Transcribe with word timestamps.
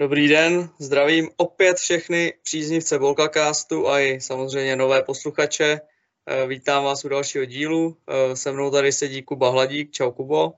Dobrý 0.00 0.28
den, 0.28 0.70
zdravím 0.78 1.30
opět 1.36 1.76
všechny 1.76 2.34
příznivce 2.42 2.98
Volkacastu 2.98 3.88
a 3.88 4.00
i 4.00 4.20
samozřejmě 4.20 4.76
nové 4.76 5.02
posluchače. 5.02 5.80
Eh, 6.26 6.46
vítám 6.46 6.84
vás 6.84 7.04
u 7.04 7.08
dalšího 7.08 7.44
dílu. 7.44 7.96
Eh, 8.08 8.36
se 8.36 8.52
mnou 8.52 8.70
tady 8.70 8.92
sedí 8.92 9.22
Kuba 9.22 9.50
Hladík. 9.50 9.90
Čau 9.92 10.10
Kubo. 10.10 10.52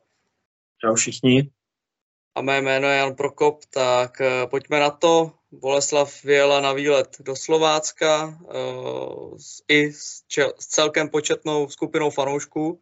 Čau 0.80 0.95
všichni. 0.95 1.51
A 2.34 2.43
mé 2.43 2.61
jméno 2.61 2.88
je 2.88 2.96
Jan 2.96 3.14
Prokop, 3.14 3.64
tak 3.64 4.20
eh, 4.20 4.46
pojďme 4.46 4.80
na 4.80 4.91
to. 4.91 5.33
Boleslav 5.50 6.25
vyjela 6.25 6.61
na 6.61 6.73
výlet 6.73 7.16
do 7.21 7.37
Slovácka 7.37 8.39
i 9.68 9.93
s 9.93 10.23
celkem 10.59 11.09
početnou 11.09 11.68
skupinou 11.68 12.10
fanoušků, 12.10 12.80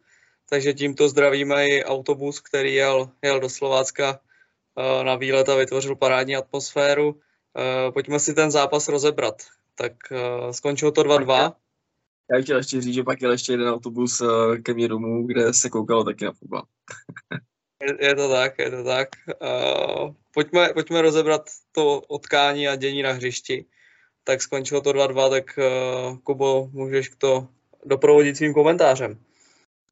takže 0.49 0.73
tímto 0.73 1.09
zdravíme 1.09 1.67
i 1.67 1.83
autobus, 1.83 2.39
který 2.39 2.73
jel, 2.73 3.09
jel 3.21 3.39
do 3.39 3.49
Slovácka 3.49 4.19
na 5.03 5.15
výlet 5.15 5.49
a 5.49 5.55
vytvořil 5.55 5.95
parádní 5.95 6.35
atmosféru. 6.35 7.19
Eh, 7.57 7.91
pojďme 7.91 8.19
si 8.19 8.33
ten 8.33 8.51
zápas 8.51 8.87
rozebrat. 8.87 9.35
Tak 9.75 9.93
eh, 10.11 10.53
skončilo 10.53 10.91
to 10.91 11.03
2-2. 11.03 11.53
Já 12.35 12.41
chtěl 12.41 12.57
ještě 12.57 12.81
říct, 12.81 12.93
že 12.93 13.03
pak 13.03 13.21
jel 13.21 13.31
ještě 13.31 13.53
jeden 13.53 13.69
autobus 13.69 14.21
ke 14.63 14.73
mně 14.73 14.87
domů, 14.87 15.27
kde 15.27 15.53
se 15.53 15.69
koukalo 15.69 16.03
taky 16.03 16.25
na 16.25 16.31
fotbal. 16.31 16.63
je, 17.81 18.07
je 18.07 18.15
to 18.15 18.29
tak, 18.29 18.59
je 18.59 18.71
to 18.71 18.83
tak. 18.83 19.09
pojďme, 20.33 20.73
pojďme 20.73 21.01
rozebrat 21.01 21.49
to 21.71 22.01
otkání 22.01 22.67
a 22.67 22.75
dění 22.75 23.01
na 23.01 23.11
hřišti. 23.11 23.65
Tak 24.23 24.41
skončilo 24.41 24.81
to 24.81 24.93
2-2, 24.93 25.29
tak 25.29 25.59
Kubo, 26.23 26.69
můžeš 26.71 27.09
to 27.17 27.47
doprovodit 27.85 28.37
svým 28.37 28.53
komentářem. 28.53 29.19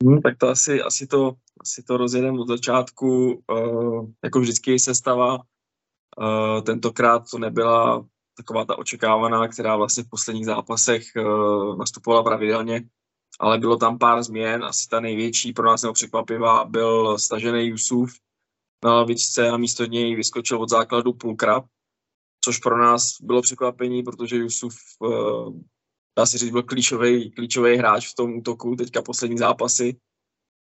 Hmm, 0.03 0.21
tak 0.21 0.37
to 0.37 0.49
asi, 0.49 0.81
asi 0.81 1.07
to 1.07 1.35
si 1.65 1.83
to 1.83 1.97
rozjedeme 1.97 2.39
od 2.39 2.47
začátku. 2.47 3.41
Uh, 3.51 4.09
jako 4.23 4.39
vždycky 4.39 4.79
sestava. 4.79 5.35
Uh, 5.35 6.61
tentokrát 6.61 7.23
to 7.31 7.39
nebyla 7.39 8.05
taková 8.37 8.65
ta 8.65 8.77
očekávaná, 8.77 9.47
která 9.47 9.75
vlastně 9.75 10.03
v 10.03 10.09
posledních 10.09 10.45
zápasech 10.45 11.03
uh, 11.17 11.77
nastupovala 11.77 12.23
pravidelně, 12.23 12.83
ale 13.39 13.57
bylo 13.57 13.77
tam 13.77 13.97
pár 13.97 14.23
změn. 14.23 14.63
Asi 14.63 14.87
ta 14.89 14.99
největší 14.99 15.53
pro 15.53 15.65
nás 15.65 15.81
nebo 15.81 15.93
překvapivá 15.93 16.65
byl 16.65 17.17
stažený 17.19 17.67
Jusuf 17.67 18.11
na 18.85 18.93
lavičce 18.93 19.49
a 19.49 19.57
místo 19.57 19.85
něj 19.85 20.15
vyskočil 20.15 20.61
od 20.61 20.69
základu 20.69 21.13
Pulkrab, 21.13 21.65
což 22.43 22.57
pro 22.57 22.77
nás 22.77 23.21
bylo 23.21 23.41
překvapení, 23.41 24.03
protože 24.03 24.35
Jusuf 24.35 24.75
uh, 24.99 25.53
dá 26.17 26.25
se 26.25 26.37
říct, 26.37 26.51
byl 26.51 26.63
klíčový, 26.63 27.31
klíčový 27.31 27.77
hráč 27.77 28.11
v 28.11 28.15
tom 28.15 28.37
útoku 28.37 28.75
teďka 28.75 29.01
poslední 29.01 29.37
zápasy 29.37 29.99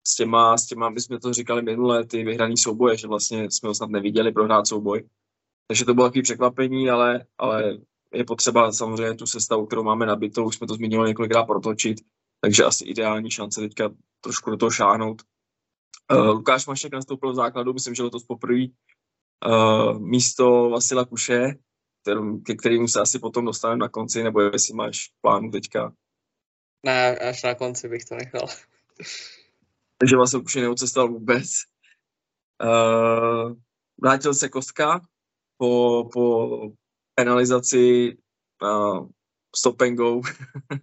s 0.06 0.16
těma, 0.16 0.58
s 0.58 0.66
těma, 0.66 0.90
my 0.90 1.00
jsme 1.00 1.20
to 1.20 1.32
říkali 1.32 1.62
minule, 1.62 2.06
ty 2.06 2.24
vyhraný 2.24 2.56
souboje, 2.56 2.96
že 2.96 3.08
vlastně 3.08 3.50
jsme 3.50 3.68
ho 3.68 3.74
snad 3.74 3.90
neviděli 3.90 4.32
prohrát 4.32 4.66
souboj. 4.66 5.08
Takže 5.66 5.84
to 5.84 5.94
bylo 5.94 6.06
takový 6.06 6.22
překvapení, 6.22 6.90
ale, 6.90 7.26
ale 7.38 7.78
je 8.14 8.24
potřeba 8.24 8.72
samozřejmě 8.72 9.14
tu 9.14 9.26
sestavu, 9.26 9.66
kterou 9.66 9.82
máme 9.82 10.06
nabitou, 10.06 10.46
už 10.46 10.56
jsme 10.56 10.66
to 10.66 10.74
zmiňovali 10.74 11.10
několikrát 11.10 11.44
protočit, 11.44 11.98
takže 12.40 12.64
asi 12.64 12.84
ideální 12.84 13.30
šance 13.30 13.60
teďka 13.60 13.90
trošku 14.20 14.50
do 14.50 14.56
toho 14.56 14.70
šáhnout. 14.70 15.22
Uh, 16.12 16.26
Lukáš 16.26 16.66
Mašek 16.66 16.92
nastoupil 16.92 17.32
v 17.32 17.34
základu, 17.34 17.72
myslím, 17.72 17.94
že 17.94 18.02
letos 18.02 18.24
poprvé 18.24 18.66
uh, 18.66 19.98
místo 19.98 20.70
Vasila 20.70 21.04
Kuše, 21.04 21.54
kterým, 22.02 22.42
ke 22.42 22.54
kterému 22.54 22.88
se 22.88 23.00
asi 23.00 23.18
potom 23.18 23.44
dostaneme 23.44 23.78
na 23.78 23.88
konci, 23.88 24.22
nebo 24.22 24.40
jestli 24.40 24.74
máš 24.74 25.10
plánu 25.20 25.50
teďka. 25.50 25.92
Ne, 26.86 27.18
až 27.18 27.42
na 27.42 27.54
konci 27.54 27.88
bych 27.88 28.04
to 28.04 28.14
nechal 28.14 28.48
takže 30.02 30.16
vlastně 30.16 30.38
už 30.38 30.54
neocestoval 30.54 31.08
vůbec. 31.08 31.50
Uh, 32.62 33.52
vrátil 34.02 34.34
se 34.34 34.48
Kostka 34.48 35.00
po, 35.56 36.04
po 36.12 36.48
penalizaci 37.14 38.16
uh, 38.62 39.08
stop 39.56 39.80
and 39.82 39.94
go 39.94 40.20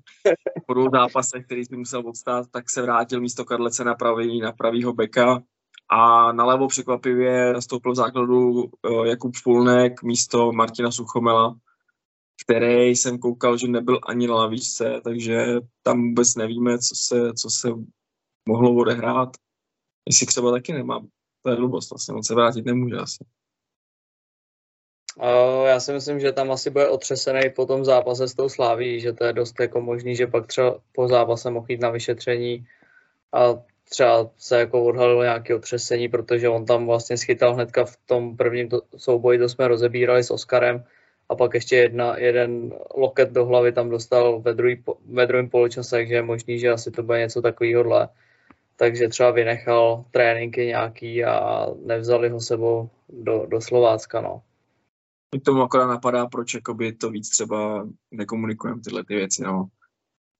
po 0.67 0.73
dvou 0.73 0.89
zápasech, 0.91 1.45
který 1.45 1.65
si 1.65 1.77
musel 1.77 2.07
odstát, 2.07 2.47
tak 2.51 2.69
se 2.69 2.81
vrátil 2.81 3.21
místo 3.21 3.45
Karlece 3.45 3.83
na 3.83 3.95
pravý, 3.95 4.39
na 4.39 4.51
pravýho 4.51 4.93
beka 4.93 5.43
a 5.89 6.31
nalevo 6.31 6.67
překvapivě 6.67 7.53
nastoupil 7.53 7.91
v 7.91 7.95
základu 7.95 8.51
uh, 8.51 9.05
Jakub 9.05 9.35
Špulnek 9.35 10.03
místo 10.03 10.51
Martina 10.51 10.91
Suchomela, 10.91 11.55
který 12.45 12.89
jsem 12.89 13.19
koukal, 13.19 13.57
že 13.57 13.67
nebyl 13.67 13.99
ani 14.07 14.27
na 14.27 14.35
lavičce, 14.35 15.01
takže 15.03 15.45
tam 15.83 16.01
vůbec 16.01 16.35
nevíme, 16.35 16.77
co 16.77 16.95
se, 16.95 17.33
co 17.33 17.49
se 17.49 17.69
mohlo 18.49 18.75
odehrát, 18.75 19.29
jestli 20.07 20.25
třeba 20.25 20.51
taky 20.51 20.73
nemám. 20.73 21.07
To 21.43 21.49
je 21.49 21.55
hlubost 21.55 21.91
vlastně, 21.91 22.13
on 22.13 22.23
se 22.23 22.35
vrátit 22.35 22.65
nemůže 22.65 22.95
asi. 22.95 23.25
Já 25.65 25.79
si 25.79 25.93
myslím, 25.93 26.19
že 26.19 26.31
tam 26.31 26.51
asi 26.51 26.69
bude 26.69 26.87
otřesený 26.87 27.41
po 27.55 27.65
tom 27.65 27.85
zápase 27.85 28.27
s 28.27 28.33
tou 28.33 28.49
Sláví, 28.49 28.99
že 28.99 29.13
to 29.13 29.23
je 29.23 29.33
dost 29.33 29.59
jako 29.59 29.81
možný, 29.81 30.15
že 30.15 30.27
pak 30.27 30.47
třeba 30.47 30.79
po 30.91 31.07
zápase 31.07 31.51
mohl 31.51 31.65
jít 31.69 31.81
na 31.81 31.89
vyšetření 31.89 32.67
a 33.33 33.39
třeba 33.89 34.29
se 34.37 34.59
jako 34.59 34.83
odhalilo 34.83 35.23
nějaké 35.23 35.55
otřesení, 35.55 36.09
protože 36.09 36.49
on 36.49 36.65
tam 36.65 36.85
vlastně 36.85 37.17
schytal 37.17 37.53
hnedka 37.53 37.85
v 37.85 37.97
tom 38.05 38.37
prvním 38.37 38.69
to, 38.69 38.81
souboji, 38.97 39.39
to 39.39 39.49
jsme 39.49 39.67
rozebírali 39.67 40.23
s 40.23 40.31
Oskarem 40.31 40.83
a 41.29 41.35
pak 41.35 41.53
ještě 41.53 41.75
jedna, 41.75 42.17
jeden 42.17 42.73
loket 42.95 43.31
do 43.31 43.45
hlavy 43.45 43.71
tam 43.71 43.89
dostal 43.89 44.41
ve, 44.41 44.53
druhý, 44.53 44.83
ve 45.05 45.25
druhém 45.25 45.49
poločase, 45.49 45.95
takže 45.95 46.15
je 46.15 46.21
možný, 46.21 46.59
že 46.59 46.69
asi 46.69 46.91
to 46.91 47.03
bude 47.03 47.19
něco 47.19 47.41
takového 47.41 47.83
takže 48.75 49.07
třeba 49.07 49.31
vynechal 49.31 50.05
tréninky 50.11 50.65
nějaký 50.65 51.23
a 51.25 51.67
nevzali 51.85 52.29
ho 52.29 52.39
sebou 52.39 52.89
do, 53.09 53.45
do 53.45 53.61
Slovácka, 53.61 54.21
no. 54.21 54.41
K 55.41 55.43
tomu 55.45 55.61
akorát 55.61 55.87
napadá, 55.87 56.27
proč 56.27 56.55
to 56.97 57.09
víc 57.09 57.29
třeba 57.29 57.87
nekomunikujeme 58.11 58.81
tyhle 58.81 59.03
ty 59.05 59.15
věci, 59.15 59.43
no. 59.43 59.67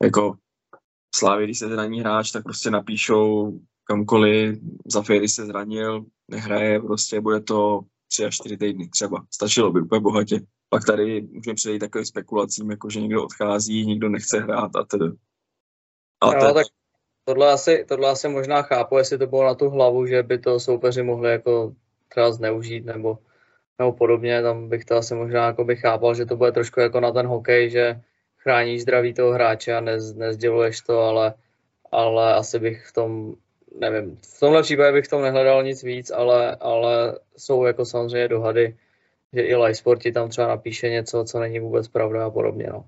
Jako 0.03 0.37
Slávě, 1.15 1.45
když 1.45 1.59
se 1.59 1.67
zraní 1.67 1.99
hráč, 1.99 2.31
tak 2.31 2.43
prostě 2.43 2.71
napíšou 2.71 3.59
kamkoliv, 3.83 4.59
za 4.85 5.01
Fieri 5.01 5.27
se 5.27 5.45
zranil, 5.45 6.05
nehraje, 6.27 6.79
prostě 6.79 7.21
bude 7.21 7.39
to 7.39 7.81
tři 8.07 8.25
až 8.25 8.35
čtyři 8.35 8.57
týdny 8.57 8.87
třeba. 8.87 9.25
Stačilo 9.33 9.71
by 9.71 9.81
úplně 9.81 10.01
bohatě. 10.01 10.39
Pak 10.69 10.85
tady 10.85 11.21
můžeme 11.21 11.55
přejít 11.55 11.79
takovým 11.79 12.05
spekulacím, 12.05 12.71
jako 12.71 12.89
že 12.89 13.01
někdo 13.01 13.23
odchází, 13.23 13.85
někdo 13.85 14.09
nechce 14.09 14.39
hrát 14.39 14.75
a 14.75 14.83
tedy. 14.83 15.05
A 16.21 16.25
no, 16.25 16.53
tak 16.53 16.67
tohle 17.25 17.51
asi, 17.51 17.85
tohle 17.87 18.09
asi 18.09 18.27
možná 18.27 18.61
chápu, 18.61 18.97
jestli 18.97 19.17
to 19.17 19.27
bylo 19.27 19.43
na 19.43 19.55
tu 19.55 19.69
hlavu, 19.69 20.05
že 20.05 20.23
by 20.23 20.37
to 20.37 20.59
soupeři 20.59 21.03
mohli 21.03 21.31
jako 21.31 21.73
třeba 22.07 22.31
zneužít 22.31 22.85
nebo, 22.85 23.17
nebo 23.79 23.93
podobně, 23.93 24.41
tam 24.41 24.69
bych 24.69 24.85
to 24.85 24.95
asi 24.95 25.15
možná 25.15 25.45
jako 25.45 25.63
bych 25.63 25.79
chápal, 25.79 26.15
že 26.15 26.25
to 26.25 26.35
bude 26.37 26.51
trošku 26.51 26.79
jako 26.79 26.99
na 26.99 27.11
ten 27.11 27.27
hokej, 27.27 27.69
že 27.69 28.01
chráníš 28.39 28.81
zdraví 28.81 29.13
toho 29.13 29.31
hráče 29.31 29.73
a 29.75 29.79
nez, 29.79 30.15
nezděluješ 30.15 30.81
to, 30.81 30.99
ale, 30.99 31.33
ale 31.91 32.33
asi 32.33 32.59
bych 32.59 32.87
v 32.87 32.93
tom, 32.93 33.35
nevím, 33.79 34.17
v 34.35 34.39
tomhle 34.39 34.61
případě 34.61 34.91
bych 34.91 35.05
v 35.05 35.09
tom 35.09 35.21
nehledal 35.21 35.63
nic 35.63 35.83
víc, 35.83 36.11
ale, 36.11 36.55
ale 36.55 37.19
jsou 37.37 37.65
jako 37.65 37.85
samozřejmě 37.85 38.27
dohady, 38.27 38.77
že 39.33 39.41
i 39.41 39.55
live 39.55 39.75
sporti 39.75 40.11
tam 40.11 40.29
třeba 40.29 40.47
napíše 40.47 40.89
něco, 40.89 41.23
co 41.23 41.39
není 41.39 41.59
vůbec 41.59 41.87
pravda 41.87 42.25
a 42.25 42.29
podobně. 42.29 42.67
No. 42.71 42.85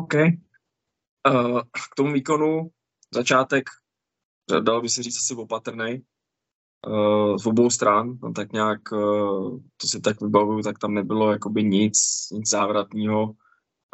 OK. 0.00 0.14
Uh, 1.28 1.60
k 1.60 1.94
tomu 1.96 2.12
výkonu 2.12 2.70
začátek, 3.14 3.64
dalo 4.60 4.80
by 4.80 4.88
se 4.88 5.02
říct 5.02 5.16
asi 5.16 5.34
opatrný, 5.34 6.02
uh, 6.86 7.36
z 7.36 7.46
obou 7.46 7.70
stran, 7.70 8.18
no, 8.22 8.32
tak 8.32 8.52
nějak, 8.52 8.92
uh, 8.92 9.58
to 9.76 9.86
si 9.86 10.00
tak 10.00 10.20
vybavuju, 10.20 10.62
tak 10.62 10.78
tam 10.78 10.94
nebylo 10.94 11.32
jakoby 11.32 11.64
nic, 11.64 11.98
nic 12.32 12.48
závratného, 12.48 13.34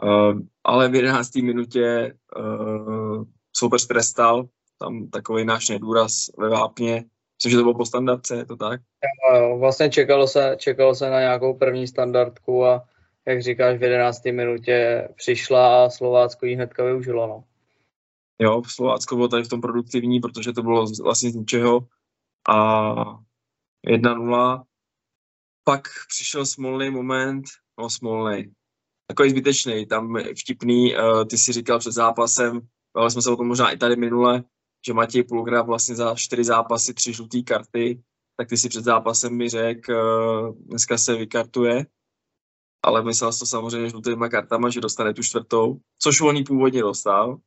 uh, 0.03 0.41
ale 0.65 0.89
v 0.89 0.95
11. 0.95 1.35
minutě 1.35 2.15
uh, 2.39 3.25
soupeř 3.57 3.87
trestal, 3.87 4.49
tam 4.79 5.09
takový 5.09 5.45
náš 5.45 5.69
nedůraz 5.69 6.27
ve 6.39 6.49
vápně, 6.49 7.05
Myslím, 7.39 7.51
že 7.51 7.57
to 7.57 7.63
bylo 7.63 7.75
po 7.75 7.87
standardce, 7.87 8.37
je 8.37 8.47
to 8.47 8.57
tak? 8.57 8.81
Vlastně 9.59 9.91
čekalo 9.91 10.29
se, 10.29 10.57
čekalo 10.59 10.95
se 10.95 11.11
na 11.11 11.21
nějakou 11.21 11.55
první 11.55 11.87
standardku 11.87 12.65
a 12.65 12.89
jak 13.27 13.43
říkáš, 13.43 13.79
v 13.79 13.83
11. 13.83 14.25
minutě 14.25 15.09
přišla 15.15 15.85
a 15.85 15.91
Slovácko 15.91 16.47
ji 16.47 16.55
hnedka 16.55 16.85
využilo. 16.85 17.27
No. 17.27 17.45
Jo, 18.39 18.63
Slovácko 18.67 19.17
bylo 19.17 19.29
tady 19.29 19.43
v 19.43 19.49
tom 19.49 19.61
produktivní, 19.61 20.21
protože 20.21 20.53
to 20.53 20.63
bylo 20.63 20.87
vlastně 21.03 21.31
z 21.31 21.35
ničeho. 21.35 21.81
A 22.49 22.95
1-0. 23.87 24.63
Pak 25.65 25.83
přišel 26.09 26.47
smolný 26.47 26.91
moment, 26.91 27.45
no 27.79 27.91
smolný, 27.91 28.53
takový 29.09 29.31
zbytečný, 29.31 29.87
tam 29.87 30.17
vtipný, 30.41 30.95
uh, 30.97 31.25
ty 31.25 31.39
si 31.39 31.53
říkal 31.53 31.79
před 31.79 31.93
zápasem, 31.93 32.61
ale 32.95 33.11
jsme 33.11 33.23
se 33.23 33.31
o 33.31 33.37
tom 33.37 33.49
možná 33.49 33.71
i 33.71 33.77
tady 33.77 33.97
minule, 33.97 34.45
že 34.87 34.95
Matěj 34.95 35.25
Pulgra 35.25 35.63
vlastně 35.63 35.97
za 35.97 36.15
čtyři 36.15 36.45
zápasy, 36.45 36.95
tři 36.95 37.13
žluté 37.13 37.43
karty, 37.43 38.03
tak 38.37 38.49
ty 38.49 38.57
si 38.57 38.69
před 38.69 38.85
zápasem 38.85 39.37
mi 39.37 39.49
řekl, 39.49 39.93
uh, 39.93 40.55
dneska 40.55 40.99
se 40.99 41.17
vykartuje, 41.17 41.87
ale 42.83 43.03
myslel 43.03 43.33
to 43.33 43.47
samozřejmě 43.47 43.91
žlutýma 43.91 44.29
kartama, 44.29 44.71
že 44.71 44.81
dostane 44.81 45.15
tu 45.15 45.23
čtvrtou, 45.23 45.81
což 45.99 46.21
on 46.21 46.45
původně 46.45 46.83
dostal, 46.83 47.39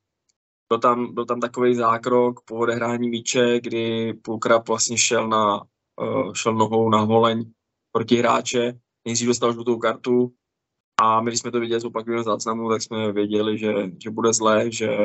byl 0.69 0.79
tam, 0.79 1.13
byl 1.13 1.25
tam 1.25 1.39
takový 1.39 1.75
zákrok 1.75 2.41
po 2.45 2.55
odehrání 2.55 3.09
míče, 3.09 3.59
kdy 3.59 4.13
Pulkrab 4.13 4.67
vlastně 4.67 4.97
šel, 4.97 5.27
na, 5.27 5.61
uh, 6.01 6.33
šel 6.33 6.53
nohou 6.53 6.89
na 6.89 6.99
holeň 6.99 7.51
protihráče, 7.91 8.79
nejdřív 9.05 9.27
dostal 9.27 9.53
žlutou 9.53 9.77
kartu 9.77 10.33
a 11.01 11.21
my, 11.21 11.31
když 11.31 11.39
jsme 11.39 11.51
to 11.51 11.59
viděli 11.59 11.81
z 11.81 11.85
opakovaného 11.85 12.23
záznamu, 12.23 12.69
tak 12.69 12.81
jsme 12.81 13.11
věděli, 13.11 13.57
že, 13.57 13.73
že 14.03 14.09
bude 14.09 14.33
zlé, 14.33 14.71
že 14.71 14.97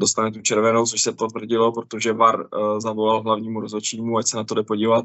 dostane 0.00 0.32
tu 0.32 0.40
červenou, 0.40 0.86
což 0.86 1.02
se 1.02 1.12
potvrdilo, 1.12 1.72
protože 1.72 2.12
VAR 2.12 2.40
uh, 2.40 2.80
zavolal 2.80 3.22
hlavnímu 3.22 3.60
rozhodčímu, 3.60 4.18
ať 4.18 4.26
se 4.26 4.36
na 4.36 4.44
to 4.44 4.54
jde 4.54 4.62
podívat 4.62 5.04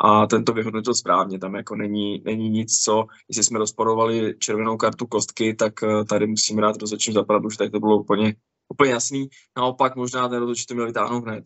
a 0.00 0.26
ten 0.26 0.44
to 0.44 0.52
vyhodnotil 0.52 0.94
správně. 0.94 1.38
Tam 1.38 1.54
jako 1.54 1.76
není, 1.76 2.22
není 2.24 2.48
nic, 2.50 2.78
co, 2.78 3.06
jestli 3.28 3.44
jsme 3.44 3.58
rozporovali 3.58 4.34
červenou 4.38 4.76
kartu 4.76 5.06
kostky, 5.06 5.54
tak 5.54 5.72
uh, 5.82 6.04
tady 6.04 6.26
musím 6.26 6.58
rád 6.58 6.76
rozhodčím 6.76 7.14
zapravdu, 7.14 7.50
že 7.50 7.58
tak 7.58 7.72
to 7.72 7.80
bylo 7.80 8.00
úplně, 8.00 8.34
úplně 8.68 8.90
jasný. 8.90 9.28
Naopak 9.56 9.96
možná 9.96 10.28
ten 10.28 10.38
rozhodčí 10.38 10.66
to 10.66 10.74
měl 10.74 10.86
vytáhnout 10.86 11.24
hned. 11.24 11.44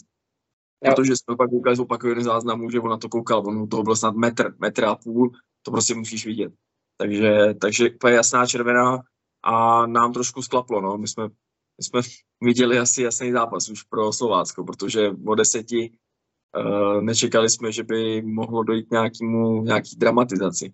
Jo. 0.84 0.92
Protože 0.94 1.16
jsme 1.16 1.36
pak 1.36 1.50
koukali 1.50 1.76
z 1.76 1.80
opakovaného 1.80 2.24
záznamu, 2.24 2.70
že 2.70 2.80
on 2.80 2.90
na 2.90 2.96
to 2.96 3.08
koukal, 3.08 3.42
on 3.46 3.68
toho 3.68 3.82
byl 3.82 3.96
snad 3.96 4.14
metr, 4.14 4.54
metr 4.58 4.84
a 4.84 4.94
půl, 4.94 5.30
to 5.62 5.70
prostě 5.70 5.94
musíš 5.94 6.26
vidět. 6.26 6.52
Takže, 7.00 7.54
takže 7.60 7.90
úplně 7.90 8.14
jasná 8.14 8.46
červená 8.46 9.02
a 9.42 9.86
nám 9.86 10.12
trošku 10.12 10.42
sklaplo, 10.42 10.80
no. 10.80 10.98
My 10.98 11.08
jsme, 11.08 11.24
my 11.78 11.84
jsme 11.84 12.00
viděli 12.40 12.78
asi 12.78 13.02
jasný 13.02 13.32
zápas 13.32 13.68
už 13.68 13.82
pro 13.82 14.12
Slovácko, 14.12 14.64
protože 14.64 15.10
o 15.26 15.34
deseti 15.34 15.90
uh, 16.56 17.02
nečekali 17.02 17.50
jsme, 17.50 17.72
že 17.72 17.82
by 17.82 18.22
mohlo 18.22 18.62
dojít 18.62 18.90
nějakému, 18.90 19.62
nějaký 19.62 19.96
dramatizaci. 19.96 20.72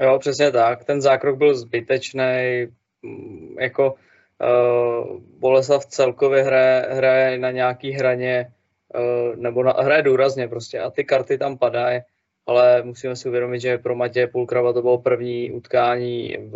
Jo, 0.00 0.18
přesně 0.18 0.50
tak. 0.50 0.84
Ten 0.84 1.00
zákrok 1.00 1.38
byl 1.38 1.54
zbytečný. 1.54 2.66
Mm, 3.02 3.56
jako 3.60 3.94
uh, 3.94 5.20
Boleslav 5.20 5.86
celkově 5.86 6.42
hraje, 6.42 6.86
hraje 6.90 7.38
na 7.38 7.50
nějaký 7.50 7.90
hraně, 7.90 8.52
uh, 8.94 9.36
nebo 9.36 9.62
na, 9.62 9.72
hraje 9.72 10.02
důrazně 10.02 10.48
prostě 10.48 10.80
a 10.80 10.90
ty 10.90 11.04
karty 11.04 11.38
tam 11.38 11.58
padají 11.58 12.00
ale 12.46 12.82
musíme 12.82 13.16
si 13.16 13.28
uvědomit, 13.28 13.60
že 13.60 13.78
pro 13.78 13.94
Matěje 13.94 14.26
Půlkrava 14.26 14.72
to 14.72 14.82
bylo 14.82 14.98
první 14.98 15.52
utkání 15.52 16.36
v, 16.38 16.52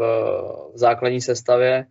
v 0.74 0.78
základní 0.78 1.20
sestavě 1.20 1.86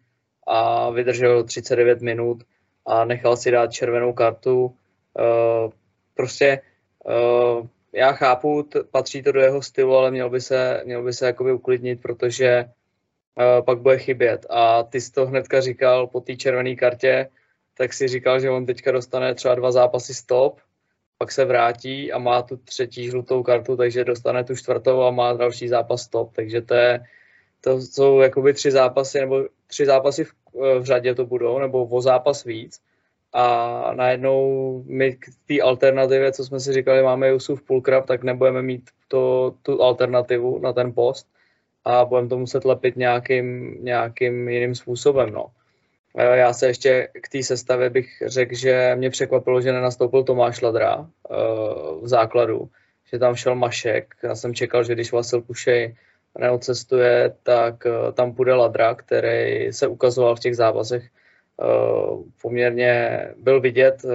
a 0.48 0.90
vydržel 0.90 1.44
39 1.44 2.02
minut 2.02 2.44
a 2.86 3.06
nechal 3.06 3.38
si 3.38 3.52
dát 3.52 3.72
červenou 3.72 4.14
kartu. 4.14 4.66
Uh, 4.66 5.72
prostě 6.14 6.62
uh, 7.06 7.68
já 7.94 8.12
chápu, 8.12 8.64
t- 8.64 8.84
patří 8.84 9.24
to 9.24 9.32
do 9.32 9.40
jeho 9.40 9.62
stylu, 9.62 9.96
ale 9.96 10.12
měl 10.12 10.30
by 10.30 10.42
se, 10.42 10.82
měl 10.86 11.04
by 11.04 11.14
se 11.14 11.26
jakoby 11.26 11.54
uklidnit, 11.54 12.02
protože 12.02 12.66
uh, 12.66 13.66
pak 13.66 13.80
bude 13.80 13.98
chybět. 13.98 14.46
A 14.50 14.84
ty 14.84 15.02
jsi 15.02 15.12
to 15.12 15.26
hnedka 15.26 15.62
říkal 15.62 16.08
po 16.08 16.22
té 16.22 16.36
červené 16.36 16.76
kartě, 16.76 17.30
tak 17.78 17.94
si 17.94 18.08
říkal, 18.08 18.40
že 18.40 18.50
on 18.50 18.66
teďka 18.66 18.92
dostane 18.92 19.36
třeba 19.36 19.56
dva 19.56 19.72
zápasy 19.72 20.14
stop, 20.14 20.60
pak 21.18 21.32
se 21.32 21.46
vrátí 21.46 22.12
a 22.12 22.18
má 22.18 22.42
tu 22.42 22.58
třetí 22.58 23.10
žlutou 23.10 23.44
kartu, 23.44 23.78
takže 23.78 24.04
dostane 24.04 24.44
tu 24.44 24.56
čtvrtou 24.56 25.02
a 25.02 25.12
má 25.12 25.34
další 25.34 25.68
zápas 25.68 26.02
stop, 26.02 26.34
takže 26.34 26.62
to, 26.62 26.74
je, 26.74 27.00
to 27.62 27.82
jsou 27.82 28.20
jakoby 28.20 28.54
tři 28.54 28.72
zápasy, 28.72 29.20
nebo 29.20 29.44
tři 29.68 29.86
zápasy 29.86 30.24
v, 30.24 30.34
v 30.80 30.84
řadě 30.84 31.16
to 31.16 31.26
budou, 31.26 31.60
nebo 31.60 31.86
o 31.86 32.02
zápas 32.02 32.44
víc 32.44 32.82
a 33.34 33.94
najednou 33.94 34.84
my 34.88 35.16
k 35.16 35.26
té 35.48 35.62
alternativě, 35.62 36.32
co 36.32 36.46
jsme 36.46 36.60
si 36.60 36.74
říkali, 36.74 37.04
máme 37.04 37.30
Jusuf 37.30 37.62
Pulkrab, 37.62 38.06
tak 38.06 38.24
nebudeme 38.24 38.62
mít 38.62 38.90
to, 39.08 39.56
tu 39.62 39.84
alternativu 39.84 40.60
na 40.60 40.74
ten 40.74 40.94
post 40.94 41.28
a 41.86 42.06
budeme 42.06 42.28
to 42.28 42.38
muset 42.38 42.66
lepit 42.66 42.96
nějakým, 42.96 43.78
nějakým 43.84 44.50
jiným 44.50 44.76
způsobem. 44.76 45.32
No. 45.32 45.46
Eh, 46.18 46.38
já 46.38 46.54
se 46.54 46.68
ještě 46.68 47.08
k 47.22 47.30
té 47.30 47.44
sestavě 47.44 47.90
bych 47.90 48.24
řekl, 48.26 48.56
že 48.56 48.96
mě 48.96 49.10
překvapilo, 49.10 49.62
že 49.62 49.72
nenastoupil 49.72 50.24
Tomáš 50.24 50.62
Ladra 50.62 51.10
eh, 51.32 51.36
v 52.02 52.08
základu, 52.08 52.70
že 53.12 53.20
tam 53.20 53.36
šel 53.36 53.56
Mašek. 53.56 54.16
Já 54.24 54.36
jsem 54.36 54.54
čekal, 54.54 54.84
že 54.84 54.94
když 54.94 55.12
Vasil 55.12 55.42
Kušej 55.42 55.96
neocestuje, 56.38 57.36
tak 57.44 57.86
eh, 57.86 58.12
tam 58.12 58.34
půjde 58.34 58.54
Ladra, 58.54 58.96
který 58.96 59.74
se 59.74 59.88
ukazoval 59.88 60.36
v 60.36 60.40
těch 60.40 60.56
zápasech 60.56 61.04
poměrně 62.42 63.20
byl 63.38 63.62
vidět, 63.62 64.06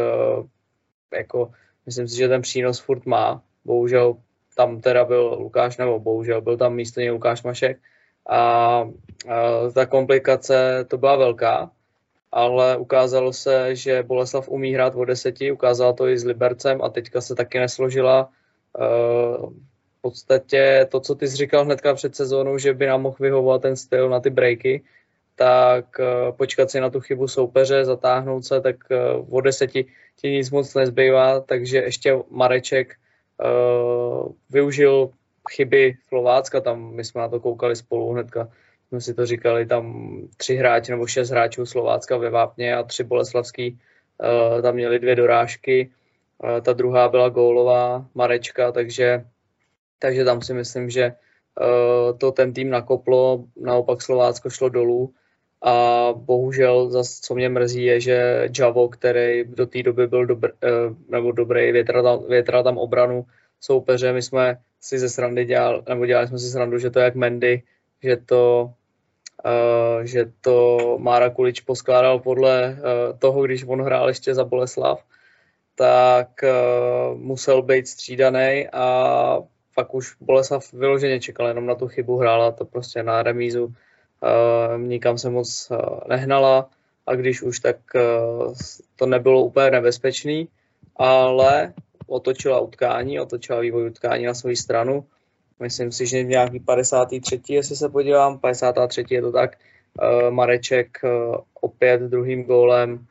jako 1.13 1.51
myslím 1.87 2.09
si, 2.09 2.17
že 2.17 2.29
ten 2.29 2.43
přínos 2.43 2.81
furt 2.81 3.07
má. 3.07 3.43
Bohužel 3.65 4.17
tam 4.57 4.81
teda 4.81 5.05
byl 5.05 5.37
Lukáš, 5.41 5.77
nebo 5.77 6.01
bohužel 6.01 6.41
byl 6.41 6.57
tam 6.57 6.75
místo 6.75 7.01
něj 7.01 7.11
Lukáš 7.11 7.43
Mašek 7.43 7.79
a 8.29 8.89
ta 9.75 9.87
komplikace 9.87 10.85
to 10.89 10.99
byla 10.99 11.17
velká, 11.17 11.71
ale 12.33 12.77
ukázalo 12.77 13.33
se, 13.33 13.77
že 13.77 14.03
Boleslav 14.03 14.49
umí 14.49 14.73
hrát 14.73 14.95
o 14.95 15.05
deseti, 15.05 15.53
ukázala 15.53 15.93
to 15.93 16.09
i 16.09 16.19
s 16.19 16.25
Libercem 16.25 16.83
a 16.83 16.89
teďka 16.89 17.21
se 17.21 17.35
taky 17.35 17.59
nesložila. 17.59 18.31
Eh, 18.79 19.37
v 19.99 20.01
podstatě 20.01 20.87
to, 20.91 21.01
co 21.01 21.15
ty 21.15 21.29
jsi 21.29 21.37
říkal 21.37 21.65
hnedka 21.65 21.95
před 21.95 22.17
sezónou, 22.17 22.59
že 22.59 22.75
by 22.75 22.87
nám 22.87 23.03
mohl 23.03 23.17
vyhovovat 23.21 23.63
ten 23.63 23.77
styl 23.77 24.09
na 24.09 24.21
ty 24.21 24.31
breaky, 24.31 24.83
tak 25.35 26.01
eh, 26.01 26.33
počkat 26.33 26.71
si 26.71 26.81
na 26.81 26.91
tu 26.91 27.01
chybu 27.01 27.29
soupeře, 27.29 27.85
zatáhnout 27.85 28.45
se, 28.45 28.61
tak 28.61 28.77
eh, 28.91 28.99
o 29.31 29.41
deseti 29.41 29.87
ti 30.17 30.31
nic 30.31 30.51
moc 30.51 30.75
nezbývá, 30.75 31.41
takže 31.41 31.79
ještě 31.79 32.19
Mareček 32.31 32.95
využil 34.51 35.11
chyby 35.51 35.97
Slovácka, 36.09 36.61
tam 36.61 36.95
my 36.95 37.05
jsme 37.05 37.21
na 37.21 37.29
to 37.29 37.41
koukali 37.41 37.77
spolu 37.77 38.13
hnedka 38.13 38.49
jsme 38.91 39.01
si 39.01 39.15
to 39.15 39.27
říkali, 39.27 39.67
tam 39.67 40.15
tři 40.37 40.55
hráči 40.57 40.93
nebo 40.93 41.07
šest 41.07 41.31
hráčů 41.31 41.67
Slovácka 41.67 42.17
ve 42.17 42.31
Vápně 42.31 42.77
a 42.77 42.83
tři 42.83 43.05
boleslavský, 43.05 43.79
uh, 44.19 44.63
tam 44.63 44.75
měli 44.75 44.99
dvě 44.99 45.17
dorážky, 45.17 45.91
uh, 46.43 46.61
ta 46.61 46.73
druhá 46.73 47.09
byla 47.09 47.29
gólová, 47.29 48.07
Marečka, 48.15 48.73
takže, 48.73 49.25
takže 49.99 50.25
tam 50.25 50.43
si 50.43 50.55
myslím, 50.55 50.91
že 50.91 51.13
uh, 51.13 52.19
to 52.19 52.33
ten 52.33 52.53
tým 52.53 52.71
nakoplo, 52.71 53.45
naopak 53.57 54.03
Slovácko 54.03 54.51
šlo 54.51 54.69
dolů. 54.69 55.15
A 55.63 56.09
bohužel 56.17 56.91
zase, 56.91 57.21
co 57.23 57.35
mě 57.35 57.49
mrzí, 57.49 57.85
je, 57.85 58.01
že 58.01 58.49
Javo, 58.59 58.89
který 58.89 59.45
do 59.45 59.67
té 59.67 59.83
doby 59.83 60.07
byl 60.07 60.27
dobr, 60.27 60.51
nebo 61.09 61.33
dobrý, 61.33 61.73
větral 61.73 62.03
tam, 62.03 62.29
větral 62.29 62.65
tam 62.65 62.79
obranu 62.79 63.27
soupeře, 63.61 64.13
my 64.13 64.23
jsme 64.23 64.57
si 64.81 64.99
ze 64.99 65.09
srandy 65.09 65.45
dělali, 65.45 65.83
nebo 65.89 66.07
dělali 66.07 66.29
jsme 66.29 66.39
si 66.39 66.49
srandu, 66.49 66.79
že 66.79 66.91
to 66.91 66.99
je 66.99 67.05
jak 67.05 67.15
Mendy, 67.15 67.63
že 68.03 68.17
to 68.17 68.73
Uh, 69.45 70.05
že 70.05 70.33
to 70.41 70.79
Mára 70.99 71.31
Kulič 71.31 71.61
poskládal 71.61 72.19
podle 72.19 72.77
uh, 72.77 73.19
toho, 73.19 73.43
když 73.43 73.65
on 73.67 73.83
hrál 73.83 74.09
ještě 74.09 74.35
za 74.35 74.45
Boleslav, 74.45 75.05
tak 75.75 76.29
uh, 76.43 77.19
musel 77.19 77.63
být 77.63 77.89
střídaný 77.89 78.69
a 78.73 78.85
pak 79.75 79.95
už 79.95 80.17
Boleslav 80.21 80.73
vyloženě 80.73 81.21
čekal 81.21 81.49
jenom 81.49 81.67
na 81.67 81.75
tu 81.75 81.89
chybu, 81.89 82.17
hrála 82.17 82.51
to 82.51 82.65
prostě 82.65 83.03
na 83.03 83.23
remízu, 83.23 83.75
nikam 84.77 85.19
se 85.19 85.31
moc 85.31 85.73
nehnala 86.09 86.69
a 87.07 87.15
když 87.15 87.43
už, 87.43 87.61
tak 87.61 87.77
to 88.97 89.07
nebylo 89.07 89.45
úplně 89.45 89.71
nebezpečný, 89.71 90.49
ale 90.97 91.73
otočila 92.07 92.61
utkání, 92.61 93.21
otočila 93.21 93.61
vývoj 93.61 93.87
utkání 93.87 94.25
na 94.25 94.35
svou 94.35 94.57
stranu 94.57 95.05
myslím 95.61 95.93
si, 95.93 96.07
že 96.07 96.23
nějaký 96.23 96.61
53. 96.61 97.41
jestli 97.49 97.77
se 97.77 97.89
podívám, 97.89 98.39
53. 98.39 99.05
je 99.11 99.23
to 99.23 99.33
tak, 99.33 99.57
uh, 100.03 100.31
Mareček 100.31 100.99
uh, 101.05 101.37
opět 101.61 102.01
druhým 102.01 102.45
gólem 102.45 103.07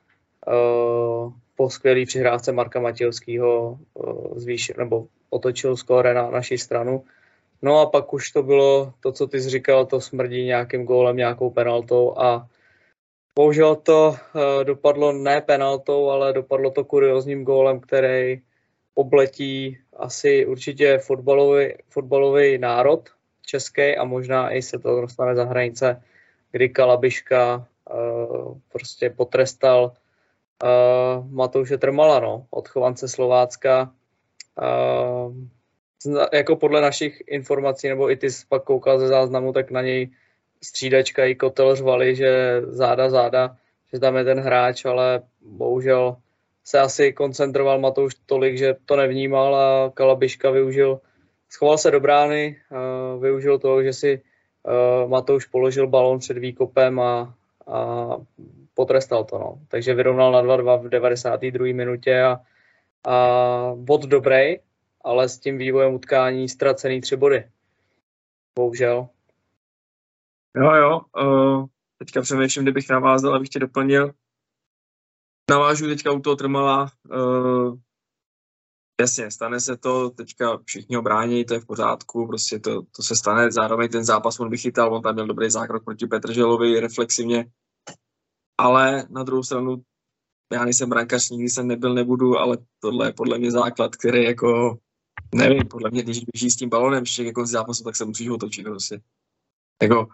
uh, 0.47 1.33
po 1.55 1.69
skvělý 1.69 2.05
přihrávce 2.05 2.51
Marka 2.51 2.79
Matějovského 2.79 3.77
zvýšil, 4.35 4.75
nebo 4.77 5.07
otočil 5.29 5.77
skóre 5.77 6.13
na 6.13 6.31
naší 6.31 6.57
stranu. 6.57 7.03
No 7.61 7.79
a 7.79 7.85
pak 7.85 8.13
už 8.13 8.31
to 8.31 8.43
bylo 8.43 8.93
to, 8.99 9.11
co 9.11 9.27
ty 9.27 9.41
jsi 9.41 9.49
říkal, 9.49 9.85
to 9.85 10.01
smrdí 10.01 10.45
nějakým 10.45 10.85
gólem, 10.85 11.17
nějakou 11.17 11.49
penaltou 11.49 12.17
a 12.17 12.47
bohužel 13.35 13.75
to 13.75 14.15
dopadlo 14.63 15.11
ne 15.11 15.41
penaltou, 15.41 16.09
ale 16.09 16.33
dopadlo 16.33 16.71
to 16.71 16.85
kuriozním 16.85 17.43
gólem, 17.43 17.79
který 17.79 18.41
obletí 18.95 19.77
asi 19.99 20.45
určitě 20.45 20.97
fotbalový, 20.97 21.73
fotbalový 21.89 22.57
národ 22.57 23.09
český 23.45 23.97
a 23.97 24.03
možná 24.03 24.51
i 24.51 24.61
se 24.61 24.79
to 24.79 25.01
dostane 25.01 25.35
za 25.35 25.43
hranice, 25.43 26.01
kdy 26.51 26.69
Kalabiška 26.69 27.67
uh, 27.91 28.57
prostě 28.71 29.09
potrestal 29.09 29.93
uh, 30.63 31.31
Matouše 31.31 31.77
Trmala, 31.77 32.19
no, 32.19 32.45
odchovance 32.49 33.07
Slovácka. 33.07 33.91
Uh, 34.61 35.33
jako 36.33 36.55
podle 36.55 36.81
našich 36.81 37.23
informací, 37.27 37.89
nebo 37.89 38.11
i 38.11 38.15
ty 38.15 38.31
jsi 38.31 38.45
pak 38.49 38.63
koukal 38.63 38.99
ze 38.99 39.07
záznamu, 39.07 39.53
tak 39.53 39.71
na 39.71 39.81
něj 39.81 40.09
střídačka 40.63 41.25
i 41.25 41.35
kotel 41.35 41.75
řvali, 41.75 42.15
že 42.15 42.61
záda, 42.67 43.09
záda, 43.09 43.57
že 43.93 43.99
tam 43.99 44.15
je 44.15 44.23
ten 44.23 44.39
hráč, 44.39 44.85
ale 44.85 45.21
bohužel 45.41 46.17
se 46.63 46.79
asi 46.79 47.13
koncentroval 47.13 47.79
Matouš 47.79 48.15
tolik, 48.25 48.57
že 48.57 48.75
to 48.85 48.95
nevnímal 48.95 49.55
a 49.55 49.91
Kalabiška 49.93 50.51
využil, 50.51 51.01
schoval 51.49 51.77
se 51.77 51.91
do 51.91 51.99
brány, 51.99 52.61
využil 53.19 53.59
toho, 53.59 53.83
že 53.83 53.93
si 53.93 54.21
Matouš 55.07 55.45
položil 55.45 55.87
balón 55.87 56.19
před 56.19 56.37
výkopem 56.37 56.99
a, 56.99 57.35
a 57.67 58.07
potrestal 58.73 59.23
to. 59.23 59.39
No. 59.39 59.59
Takže 59.67 59.93
vyrovnal 59.93 60.31
na 60.31 60.41
2-2 60.41 60.81
v 60.81 60.89
92. 60.89 61.73
minutě 61.73 62.21
a, 62.21 62.39
a 63.07 63.17
bod 63.75 64.01
dobrý, 64.01 64.57
ale 65.03 65.29
s 65.29 65.39
tím 65.39 65.57
vývojem 65.57 65.93
utkání 65.93 66.49
ztracený 66.49 67.01
tři 67.01 67.15
body. 67.15 67.43
Bohužel. 68.55 69.07
Jo, 70.55 70.71
jo. 70.73 71.01
Uh, 71.21 71.65
teďka 71.97 72.21
přemýšlím, 72.21 72.65
kdybych 72.65 72.89
navázal, 72.89 73.35
abych 73.35 73.49
tě 73.49 73.59
doplnil. 73.59 74.11
Navážu 75.49 75.87
teďka 75.87 76.11
u 76.11 76.19
toho 76.19 76.35
Trmala. 76.35 76.91
Uh, 77.15 77.77
jasně, 79.01 79.31
stane 79.31 79.59
se 79.59 79.77
to, 79.77 80.09
teďka 80.09 80.59
všichni 80.65 80.95
ho 80.95 81.01
brání, 81.01 81.45
to 81.45 81.53
je 81.53 81.59
v 81.59 81.65
pořádku, 81.65 82.27
prostě 82.27 82.59
to, 82.59 82.81
to 82.81 83.03
se 83.03 83.15
stane. 83.15 83.51
Zároveň 83.51 83.89
ten 83.89 84.05
zápas 84.05 84.39
on 84.39 84.49
vychytal, 84.49 84.95
on 84.95 85.01
tam 85.01 85.13
měl 85.13 85.27
dobrý 85.27 85.49
zákrok 85.49 85.83
proti 85.83 86.07
Petrželovi 86.07 86.79
reflexivně. 86.79 87.51
Ale 88.57 89.07
na 89.09 89.23
druhou 89.23 89.43
stranu, 89.43 89.83
já 90.53 90.63
nejsem 90.63 90.89
brankař, 90.89 91.29
nikdy 91.29 91.49
jsem 91.49 91.67
nebyl, 91.67 91.93
nebudu, 91.93 92.37
ale 92.37 92.57
tohle 92.79 93.07
je 93.07 93.13
podle 93.13 93.37
mě 93.37 93.51
základ, 93.51 93.95
který 93.95 94.23
jako, 94.23 94.77
nevím, 95.35 95.67
podle 95.69 95.89
mě, 95.89 96.03
když 96.03 96.23
běží 96.33 96.51
s 96.51 96.55
tím 96.55 96.69
balonem 96.69 97.03
ještě 97.03 97.31
konci 97.31 97.51
zápasu, 97.51 97.83
tak 97.83 97.95
se 97.95 98.05
musíš 98.05 98.29
otočit 98.29 98.63
prostě. 98.63 99.01
Jako, 99.81 100.07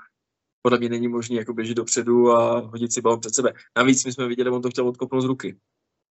podle 0.66 0.78
mě 0.78 0.90
není 0.90 1.08
možné 1.08 1.36
jako 1.36 1.54
běžet 1.54 1.74
dopředu 1.74 2.32
a 2.32 2.60
hodit 2.60 2.94
si 2.94 3.02
balon 3.02 3.20
před 3.20 3.36
sebe. 3.36 3.54
Navíc 3.78 4.06
my 4.06 4.14
jsme 4.14 4.28
viděli, 4.28 4.50
on 4.50 4.62
to 4.62 4.70
chtěl 4.70 4.88
odkopnout 4.88 5.24
z 5.24 5.26
ruky. 5.26 5.58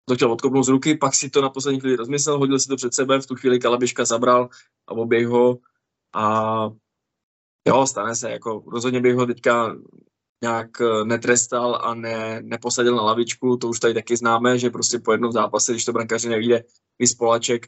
To 0.08 0.14
chtěl 0.14 0.32
odkopnout 0.32 0.64
z 0.64 0.68
ruky, 0.68 0.94
pak 0.94 1.14
si 1.14 1.30
to 1.30 1.42
na 1.42 1.50
poslední 1.50 1.80
chvíli 1.80 1.96
rozmyslel, 1.96 2.38
hodil 2.38 2.58
si 2.58 2.68
to 2.68 2.76
před 2.76 2.94
sebe, 2.94 3.20
v 3.20 3.26
tu 3.26 3.34
chvíli 3.34 3.58
Kalabiška 3.58 4.04
zabral 4.04 4.48
a 4.86 4.92
oběh 4.92 5.26
ho 5.26 5.58
a 6.14 6.70
jo, 7.68 7.86
stane 7.86 8.16
se, 8.16 8.30
jako 8.30 8.64
rozhodně 8.66 9.00
bych 9.00 9.14
ho 9.14 9.26
teďka 9.26 9.76
nějak 10.42 10.80
eh, 10.80 11.04
netrestal 11.04 11.80
a 11.82 11.94
ne, 11.94 12.42
neposadil 12.42 12.96
na 12.96 13.02
lavičku, 13.02 13.56
to 13.56 13.68
už 13.68 13.80
tady 13.80 13.94
taky 13.94 14.16
známe, 14.16 14.58
že 14.58 14.70
prostě 14.70 14.98
po 14.98 15.12
jednom 15.12 15.32
zápase, 15.32 15.72
když 15.72 15.84
to 15.84 15.92
brankaři 15.92 16.28
nevíde, 16.28 16.64
vyspolaček, 16.98 17.66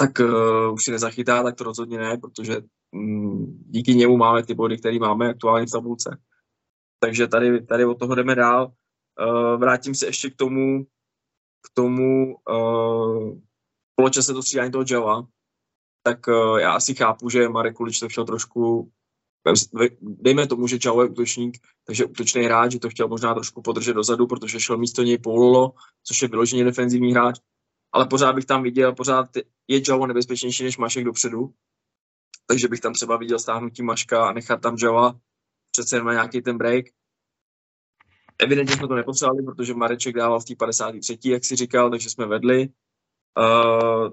tak 0.00 0.18
uh, 0.20 0.72
už 0.72 0.84
si 0.84 0.90
nezachytá, 0.90 1.42
tak 1.42 1.56
to 1.56 1.64
rozhodně 1.64 1.98
ne, 1.98 2.18
protože 2.18 2.60
um, 2.90 3.64
díky 3.66 3.94
němu 3.94 4.16
máme 4.16 4.42
ty 4.46 4.54
body, 4.54 4.78
které 4.78 4.98
máme 4.98 5.30
aktuálně 5.30 5.66
v 5.66 5.70
tabulce. 5.70 6.18
Takže 7.00 7.28
tady, 7.28 7.66
tady 7.66 7.84
od 7.84 7.98
toho 7.98 8.14
jdeme 8.14 8.34
dál. 8.34 8.72
Uh, 9.20 9.60
vrátím 9.60 9.94
se 9.94 10.06
ještě 10.06 10.30
k 10.30 10.36
tomu, 10.36 10.84
k 11.66 11.68
tomu 11.74 12.36
uh, 12.50 13.38
poločase 13.94 14.32
to 14.32 14.42
střídání 14.42 14.72
toho 14.72 14.84
Java, 14.90 15.26
tak 16.02 16.28
uh, 16.28 16.58
já 16.58 16.72
asi 16.72 16.94
chápu, 16.94 17.28
že 17.28 17.48
Marek 17.48 17.76
Kulič 17.76 18.00
to 18.00 18.08
chtěl 18.08 18.24
trošku 18.24 18.92
dejme 20.00 20.46
tomu, 20.46 20.66
že 20.66 20.78
Čau 20.78 21.00
je 21.00 21.08
útočník, 21.08 21.58
takže 21.86 22.04
útočný 22.04 22.42
hráč, 22.42 22.72
že 22.72 22.78
to 22.78 22.90
chtěl 22.90 23.08
možná 23.08 23.34
trošku 23.34 23.62
podržet 23.62 23.92
dozadu, 23.92 24.26
protože 24.26 24.60
šel 24.60 24.78
místo 24.78 25.02
něj 25.02 25.18
Poulolo, 25.18 25.72
což 26.04 26.22
je 26.22 26.28
vyloženě 26.28 26.64
defenzivní 26.64 27.12
hráč, 27.12 27.40
ale 27.92 28.06
pořád 28.06 28.32
bych 28.32 28.44
tam 28.44 28.62
viděl, 28.62 28.94
pořád 28.94 29.26
je 29.68 29.82
Java 29.88 30.06
nebezpečnější 30.06 30.64
než 30.64 30.78
Mašek 30.78 31.04
dopředu, 31.04 31.54
takže 32.46 32.68
bych 32.68 32.80
tam 32.80 32.92
třeba 32.92 33.16
viděl 33.16 33.38
stáhnutí 33.38 33.82
Maška 33.82 34.28
a 34.28 34.32
nechat 34.32 34.60
tam 34.60 34.76
Java, 34.82 35.14
přece 35.70 35.96
jenom 35.96 36.12
nějaký 36.12 36.42
ten 36.42 36.58
break. 36.58 36.84
Evidentně 38.38 38.76
jsme 38.76 38.88
to 38.88 38.94
nepotřebovali, 38.94 39.42
protože 39.42 39.74
Mareček 39.74 40.14
dával 40.16 40.40
v 40.40 40.44
té 40.44 40.54
53. 40.56 41.18
jak 41.24 41.44
si 41.44 41.56
říkal, 41.56 41.90
takže 41.90 42.10
jsme 42.10 42.26
vedli. 42.26 42.68
Uh, 43.38 44.10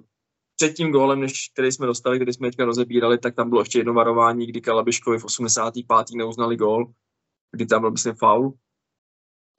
před 0.55 0.73
tím 0.73 0.91
gólem, 0.91 1.19
než 1.19 1.49
který 1.53 1.71
jsme 1.71 1.87
dostali, 1.87 2.17
který 2.17 2.33
jsme 2.33 2.47
teďka 2.47 2.65
rozebírali, 2.65 3.17
tak 3.17 3.35
tam 3.35 3.49
bylo 3.49 3.61
ještě 3.61 3.79
jedno 3.79 3.93
varování, 3.93 4.47
kdy 4.47 4.61
Kalabiškovi 4.61 5.19
v 5.19 5.25
85. 5.25 5.85
neuznali 6.15 6.57
gól, 6.57 6.93
kdy 7.51 7.65
tam 7.65 7.81
byl, 7.81 7.91
myslím, 7.91 8.15
foul. 8.15 8.53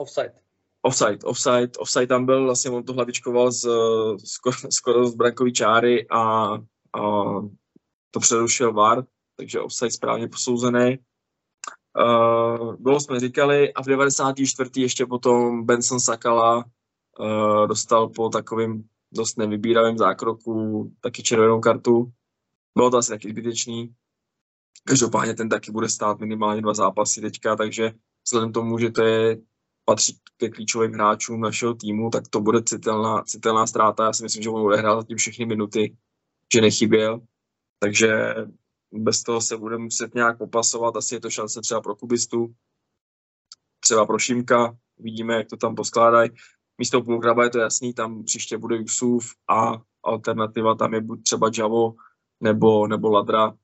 Offside. 0.00 0.48
Offside, 0.82 1.18
offside, 1.25 1.70
offside 1.78 2.06
tam 2.06 2.26
byl, 2.26 2.44
vlastně 2.44 2.70
on 2.70 2.85
to 2.85 2.92
hlavičkoval 2.92 3.52
z, 3.52 3.66
skoro, 4.25 4.56
skoro 4.70 5.06
z 5.06 5.14
brankový 5.14 5.52
čáry 5.52 6.08
a, 6.08 6.52
a 6.54 6.61
to 8.11 8.20
přerušil 8.20 8.73
VAR, 8.73 9.04
takže 9.37 9.61
offside 9.61 9.90
správně 9.90 10.28
posouzený. 10.28 10.99
Uh, 11.99 12.75
gól 12.75 13.00
jsme 13.00 13.20
říkali 13.20 13.75
a 13.75 13.82
v 13.82 13.87
94. 13.87 14.70
ještě 14.76 15.06
potom 15.06 15.66
Benson 15.66 16.00
Sakala 16.00 16.56
uh, 16.56 17.66
dostal 17.66 18.08
po 18.08 18.28
takovým 18.28 18.88
dost 19.12 19.38
nevybíravém 19.38 19.99
zákroku 19.99 20.90
taky 21.00 21.23
červenou 21.23 21.61
kartu. 21.61 22.12
Bylo 22.76 22.90
to 22.90 22.97
asi 22.97 23.11
taky 23.11 23.30
zbytečný. 23.30 23.94
Každopádně 24.85 25.35
ten 25.35 25.49
taky 25.49 25.73
bude 25.73 25.88
stát 25.88 26.18
minimálně 26.18 26.62
dva 26.62 26.75
zápasy 26.75 27.20
teďka, 27.20 27.56
takže 27.56 27.92
vzhledem 28.26 28.52
tomu, 28.52 28.78
že 28.78 28.90
to 28.90 29.02
je 29.02 29.37
patří 29.88 30.18
ke 30.37 30.49
klíčovým 30.49 30.92
hráčům 30.92 31.40
našeho 31.40 31.75
týmu, 31.75 32.11
tak 32.11 32.28
to 32.28 32.40
bude 32.40 32.62
citelná, 32.62 33.23
citelná 33.23 33.66
ztráta. 33.66 34.04
Já 34.04 34.12
si 34.12 34.23
myslím, 34.23 34.42
že 34.42 34.50
on 34.50 34.66
odehrál 34.66 35.00
zatím 35.00 35.16
všechny 35.16 35.47
minuty, 35.47 35.97
že 36.54 36.61
nechyběl. 36.61 37.21
Takže 37.78 38.35
bez 38.92 39.23
toho 39.23 39.40
se 39.40 39.57
bude 39.57 39.78
muset 39.78 40.14
nějak 40.14 40.38
popasovat. 40.38 40.97
Asi 40.97 41.14
je 41.14 41.21
to 41.21 41.30
šance 41.30 41.61
třeba 41.61 41.80
pro 41.80 41.97
kubistu, 41.97 42.54
třeba 43.80 44.07
pro 44.07 44.18
Šimka. 44.18 44.76
Vidíme, 44.99 45.35
jak 45.35 45.49
to 45.49 45.57
tam 45.57 45.75
poskládají 45.75 46.30
místo 46.78 47.00
Bulgraba 47.00 47.45
je 47.45 47.50
to 47.50 47.59
jasný, 47.59 47.95
tam 47.95 48.25
příště 48.25 48.59
bude 48.59 48.76
Yusuf 48.76 49.25
a 49.49 49.73
alternativa 50.02 50.75
tam 50.75 50.95
je 50.95 51.00
buď 51.00 51.23
třeba 51.23 51.50
Javo 51.59 51.95
nebo, 52.40 52.87
nebo 52.87 53.11
Ladra. 53.11 53.54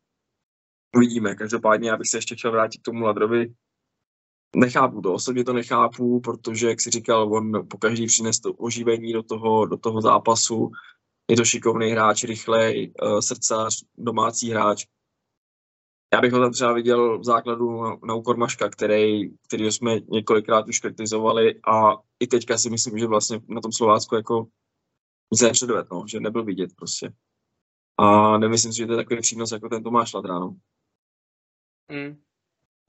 Uvidíme. 0.97 1.35
Každopádně 1.35 1.91
já 1.91 1.97
bych 1.97 2.11
se 2.11 2.17
ještě 2.17 2.37
chtěl 2.37 2.51
vrátit 2.51 2.79
k 2.79 2.85
tomu 2.85 3.05
Ladrovi. 3.05 3.55
Nechápu 4.55 5.01
to, 5.01 5.13
osobně 5.13 5.45
to 5.45 5.53
nechápu, 5.53 6.21
protože, 6.21 6.69
jak 6.69 6.81
si 6.81 6.91
říkal, 6.91 7.35
on 7.35 7.69
po 7.69 7.79
každý 7.79 8.07
přines 8.07 8.41
to 8.41 8.53
oživení 8.53 9.13
do 9.13 9.23
toho, 9.23 9.67
do 9.67 9.77
toho 9.77 10.01
zápasu. 10.01 10.71
Je 11.31 11.37
to 11.37 11.45
šikovný 11.45 11.91
hráč, 11.91 12.25
rychlej, 12.25 12.93
uh, 13.03 13.19
srdcař, 13.19 13.85
domácí 13.99 14.51
hráč 14.51 14.87
já 16.15 16.21
bych 16.21 16.33
ho 16.33 16.41
tam 16.41 16.53
třeba 16.53 16.73
viděl 16.73 17.19
v 17.19 17.25
základu 17.25 17.83
na, 17.83 17.97
na 18.05 18.15
úkor 18.15 18.37
Maška, 18.37 18.69
který, 18.69 19.37
který 19.39 19.73
jsme 19.73 20.01
několikrát 20.01 20.69
už 20.69 20.81
kritizovali 20.81 21.61
a 21.63 21.93
i 22.21 22.27
teďka 22.27 22.59
si 22.59 22.71
myslím, 22.71 22.99
že 22.99 23.07
vlastně 23.07 23.41
na 23.49 23.61
tom 23.61 23.73
Slovácku 23.73 24.15
jako 24.15 24.47
nic 25.33 25.41
nepředved, 25.41 25.87
no, 25.93 26.05
že 26.09 26.21
nebyl 26.21 26.45
vidět 26.45 26.71
prostě. 26.77 27.13
A 27.99 28.39
nemyslím 28.39 28.73
si, 28.73 28.79
že 28.79 28.87
to 28.87 28.93
je 28.93 28.97
takový 28.97 29.21
přínos 29.21 29.53
jako 29.53 29.69
ten 29.69 29.83
Tomáš 29.83 30.13
Ladra, 30.13 30.39
no. 30.39 30.57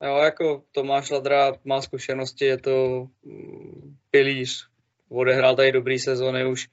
Jo, 0.04 0.18
jako 0.18 0.64
Tomáš 0.72 1.10
Ladra 1.10 1.54
má 1.66 1.82
zkušenosti, 1.82 2.46
je 2.46 2.58
to 2.58 3.08
mm, 3.24 3.96
pilíř. 4.12 4.68
Odehrál 5.10 5.56
tady 5.56 5.72
dobrý 5.72 6.00
sezóny, 6.00 6.46
už 6.46 6.68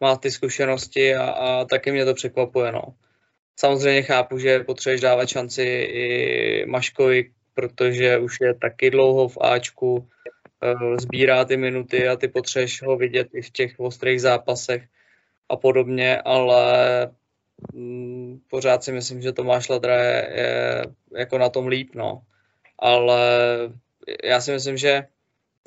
má 0.00 0.16
ty 0.16 0.30
zkušenosti 0.30 1.14
a, 1.14 1.24
a 1.30 1.64
taky 1.64 1.92
mě 1.92 2.04
to 2.04 2.14
překvapuje, 2.14 2.72
no. 2.72 2.82
Samozřejmě 3.56 4.02
chápu, 4.02 4.38
že 4.38 4.64
potřebuješ 4.64 5.00
dávat 5.00 5.28
šanci 5.28 5.62
i 5.62 6.66
Maškovi, 6.66 7.30
protože 7.54 8.18
už 8.18 8.36
je 8.40 8.54
taky 8.54 8.90
dlouho 8.90 9.28
v 9.28 9.38
Ačku, 9.40 10.08
eh, 10.62 10.74
sbírá 11.00 11.44
ty 11.44 11.56
minuty 11.56 12.08
a 12.08 12.16
ty 12.16 12.28
potřebuješ 12.28 12.82
ho 12.82 12.96
vidět 12.96 13.28
i 13.34 13.42
v 13.42 13.50
těch 13.50 13.80
ostrých 13.80 14.20
zápasech 14.20 14.82
a 15.48 15.56
podobně, 15.56 16.20
ale 16.24 16.66
mm, 17.72 18.40
pořád 18.50 18.84
si 18.84 18.92
myslím, 18.92 19.22
že 19.22 19.32
Tomáš 19.32 19.68
Ladra 19.68 20.02
je, 20.02 20.30
je 20.34 20.84
jako 21.16 21.38
na 21.38 21.48
tom 21.48 21.66
líp, 21.66 21.90
no. 21.94 22.22
Ale 22.78 23.20
já 24.24 24.40
si 24.40 24.52
myslím, 24.52 24.76
že 24.76 25.06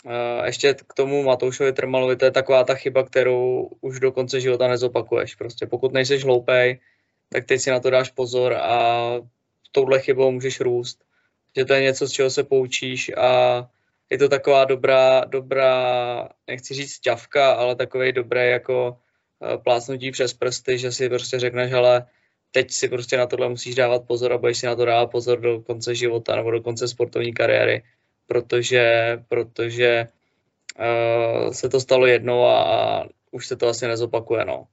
uh, 0.06 0.46
ještě 0.46 0.74
k 0.74 0.94
tomu 0.94 1.24
Matoušovi 1.24 1.74
Trmalovi, 1.74 2.16
to 2.16 2.26
je 2.26 2.32
taková 2.32 2.64
ta 2.64 2.76
chyba, 2.76 3.04
kterou 3.04 3.70
už 3.82 4.00
do 4.00 4.12
konce 4.12 4.42
života 4.42 4.68
nezopakuješ. 4.68 5.36
Prostě 5.36 5.68
pokud 5.68 5.94
nejseš 5.94 6.24
hloupej, 6.24 6.80
tak 7.30 7.46
teď 7.46 7.62
si 7.62 7.72
na 7.72 7.80
to 7.80 7.90
dáš 7.90 8.10
pozor 8.10 8.54
a 8.54 9.14
touhle 9.72 10.00
chybou 10.00 10.32
můžeš 10.32 10.60
růst. 10.60 11.04
Že 11.56 11.66
to 11.66 11.74
je 11.74 11.82
něco, 11.82 12.08
z 12.08 12.12
čeho 12.12 12.30
se 12.30 12.44
poučíš 12.44 13.12
a 13.18 13.68
je 14.10 14.18
to 14.18 14.30
taková 14.30 14.66
dobrá, 14.66 15.26
dobrá, 15.26 16.30
nechci 16.48 16.74
říct 16.74 17.00
ťavka, 17.00 17.52
ale 17.52 17.76
takový 17.76 18.12
dobrý 18.12 18.50
jako 18.50 18.98
eh, 19.44 19.58
plácnutí 19.58 20.12
přes 20.12 20.34
prsty, 20.34 20.78
že 20.78 20.92
si 20.92 21.10
prostě 21.10 21.40
řekneš, 21.40 21.74
ale 21.74 22.06
teď 22.52 22.72
si 22.72 22.88
prostě 22.88 23.18
na 23.18 23.28
tohle 23.28 23.50
musíš 23.50 23.76
dávat 23.76 24.08
pozor 24.08 24.34
a 24.34 24.38
budeš 24.38 24.58
si 24.58 24.66
na 24.66 24.76
to 24.76 24.86
dávat 24.86 25.12
pozor 25.12 25.40
do 25.40 25.62
konce 25.62 25.96
života 25.96 26.36
nebo 26.36 26.52
do 26.52 26.62
konce 26.62 26.88
sportovní 26.88 27.34
kariéry, 27.34 27.84
protože, 28.28 29.18
protože 29.28 30.08
uh, 30.80 31.52
se 31.52 31.70
to 31.70 31.80
stalo 31.80 32.06
jednou 32.06 32.44
a, 32.46 32.64
a 32.64 33.06
už 33.32 33.48
se 33.48 33.56
to 33.56 33.68
asi 33.68 33.88
nezopakuje, 33.88 34.46
no. 34.46 34.66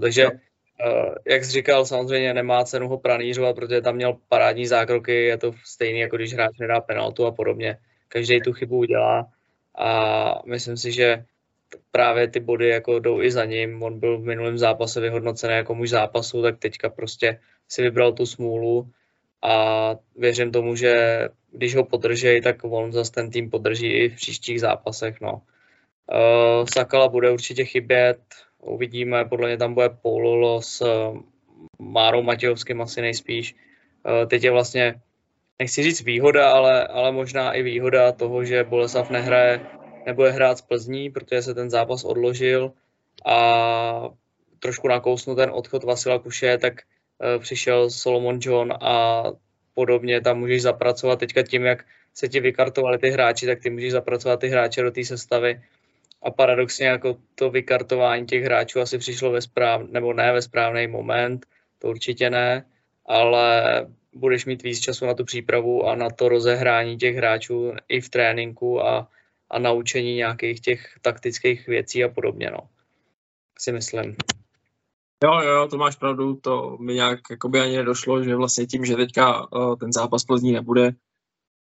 Takže 0.00 0.24
no. 0.24 0.30
Uh, 0.30 1.14
jak 1.26 1.44
jsi 1.44 1.50
říkal, 1.50 1.86
samozřejmě 1.86 2.34
nemá 2.34 2.64
cenu 2.64 2.88
ho 2.88 2.98
pranířovat, 2.98 3.56
protože 3.56 3.80
tam 3.80 3.94
měl 3.94 4.16
parádní 4.28 4.66
zákroky, 4.66 5.24
je 5.24 5.38
to 5.38 5.52
stejný, 5.64 6.00
jako 6.00 6.16
když 6.16 6.34
hráč 6.34 6.58
nedá 6.58 6.80
penaltu 6.80 7.26
a 7.26 7.32
podobně. 7.32 7.78
Každý 8.08 8.40
tu 8.40 8.52
chybu 8.52 8.76
udělá 8.76 9.26
a 9.78 10.42
myslím 10.46 10.76
si, 10.76 10.92
že 10.92 11.24
právě 11.92 12.28
ty 12.28 12.40
body 12.40 12.68
jako 12.68 12.98
jdou 12.98 13.22
i 13.22 13.30
za 13.30 13.44
ním. 13.44 13.82
On 13.82 14.00
byl 14.00 14.18
v 14.18 14.24
minulém 14.24 14.58
zápase 14.58 15.00
vyhodnocený 15.00 15.54
jako 15.54 15.74
muž 15.74 15.90
zápasu, 15.90 16.42
tak 16.42 16.58
teďka 16.58 16.88
prostě 16.88 17.38
si 17.68 17.82
vybral 17.82 18.12
tu 18.12 18.26
smůlu 18.26 18.90
a 19.42 19.96
věřím 20.16 20.52
tomu, 20.52 20.76
že 20.76 21.28
když 21.52 21.76
ho 21.76 21.84
podrží, 21.84 22.40
tak 22.40 22.64
on 22.64 22.92
zase 22.92 23.12
ten 23.12 23.30
tým 23.30 23.50
podrží 23.50 23.86
i 23.86 24.08
v 24.08 24.16
příštích 24.16 24.60
zápasech. 24.60 25.20
No. 25.20 25.32
Uh, 25.32 26.66
Sakala 26.74 27.08
bude 27.08 27.30
určitě 27.30 27.64
chybět, 27.64 28.18
Uvidíme, 28.62 29.24
podle 29.24 29.48
mě 29.48 29.56
tam 29.56 29.74
bude 29.74 29.88
Pololo 29.88 30.62
s 30.62 30.80
eh, 30.80 31.18
Márou 31.78 32.22
Matějovským 32.22 32.82
asi 32.82 33.02
nejspíš. 33.02 33.54
Eh, 34.06 34.26
teď 34.26 34.44
je 34.44 34.50
vlastně, 34.50 34.94
nechci 35.58 35.82
říct 35.82 36.00
výhoda, 36.00 36.50
ale, 36.50 36.86
ale 36.86 37.12
možná 37.12 37.52
i 37.52 37.62
výhoda 37.62 38.12
toho, 38.12 38.44
že 38.44 38.64
Boleslav 38.64 39.10
nehraje, 39.10 39.60
nebude 40.06 40.30
hrát 40.30 40.58
z 40.58 40.62
Plzní, 40.62 41.10
protože 41.10 41.42
se 41.42 41.54
ten 41.54 41.70
zápas 41.70 42.04
odložil 42.04 42.72
a 43.26 44.08
trošku 44.58 44.88
nakousnu 44.88 45.34
ten 45.34 45.50
odchod 45.52 45.84
Vasila 45.84 46.18
Kuše, 46.18 46.58
tak 46.58 46.74
přišel 47.38 47.90
Solomon 47.90 48.38
John 48.42 48.72
a 48.80 49.24
podobně, 49.74 50.20
tam 50.20 50.38
můžeš 50.38 50.62
zapracovat 50.62 51.18
teďka 51.18 51.42
tím, 51.42 51.64
jak 51.64 51.84
se 52.14 52.28
ti 52.28 52.40
vykartovali 52.40 52.98
ty 52.98 53.10
hráči, 53.10 53.46
tak 53.46 53.60
ty 53.60 53.70
můžeš 53.70 53.92
zapracovat 53.92 54.40
ty 54.40 54.48
hráče 54.48 54.82
do 54.82 54.90
té 54.90 55.04
sestavy. 55.04 55.62
A 56.22 56.30
paradoxně 56.30 56.86
jako 56.86 57.16
to 57.34 57.50
vykartování 57.50 58.26
těch 58.26 58.44
hráčů 58.44 58.80
asi 58.80 58.98
přišlo 58.98 59.30
ve 59.30 59.40
správ, 59.40 59.82
nebo 59.90 60.12
ne 60.12 60.32
ve 60.32 60.42
správný 60.42 60.86
moment, 60.86 61.46
to 61.78 61.88
určitě 61.88 62.30
ne, 62.30 62.64
ale 63.06 63.86
budeš 64.14 64.46
mít 64.46 64.62
víc 64.62 64.80
času 64.80 65.06
na 65.06 65.14
tu 65.14 65.24
přípravu 65.24 65.86
a 65.86 65.94
na 65.94 66.10
to 66.10 66.28
rozehrání 66.28 66.96
těch 66.96 67.16
hráčů 67.16 67.72
i 67.88 68.00
v 68.00 68.08
tréninku 68.08 68.86
a, 68.86 69.08
a 69.52 69.58
naučení 69.58 70.14
nějakých 70.14 70.60
těch 70.60 70.98
taktických 71.02 71.66
věcí 71.66 72.04
a 72.04 72.08
podobně, 72.08 72.50
no. 72.50 72.68
Si 73.58 73.72
myslím. 73.72 74.16
Jo, 75.24 75.40
jo, 75.40 75.68
to 75.68 75.78
máš 75.78 75.96
pravdu, 75.96 76.36
to 76.36 76.76
mi 76.80 76.94
nějak 76.94 77.20
jakoby 77.30 77.60
ani 77.60 77.76
nedošlo, 77.76 78.24
že 78.24 78.36
vlastně 78.36 78.66
tím, 78.66 78.84
že 78.84 78.96
teďka 78.96 79.52
uh, 79.52 79.76
ten 79.76 79.92
zápas 79.92 80.24
Plzní 80.24 80.52
nebude, 80.52 80.90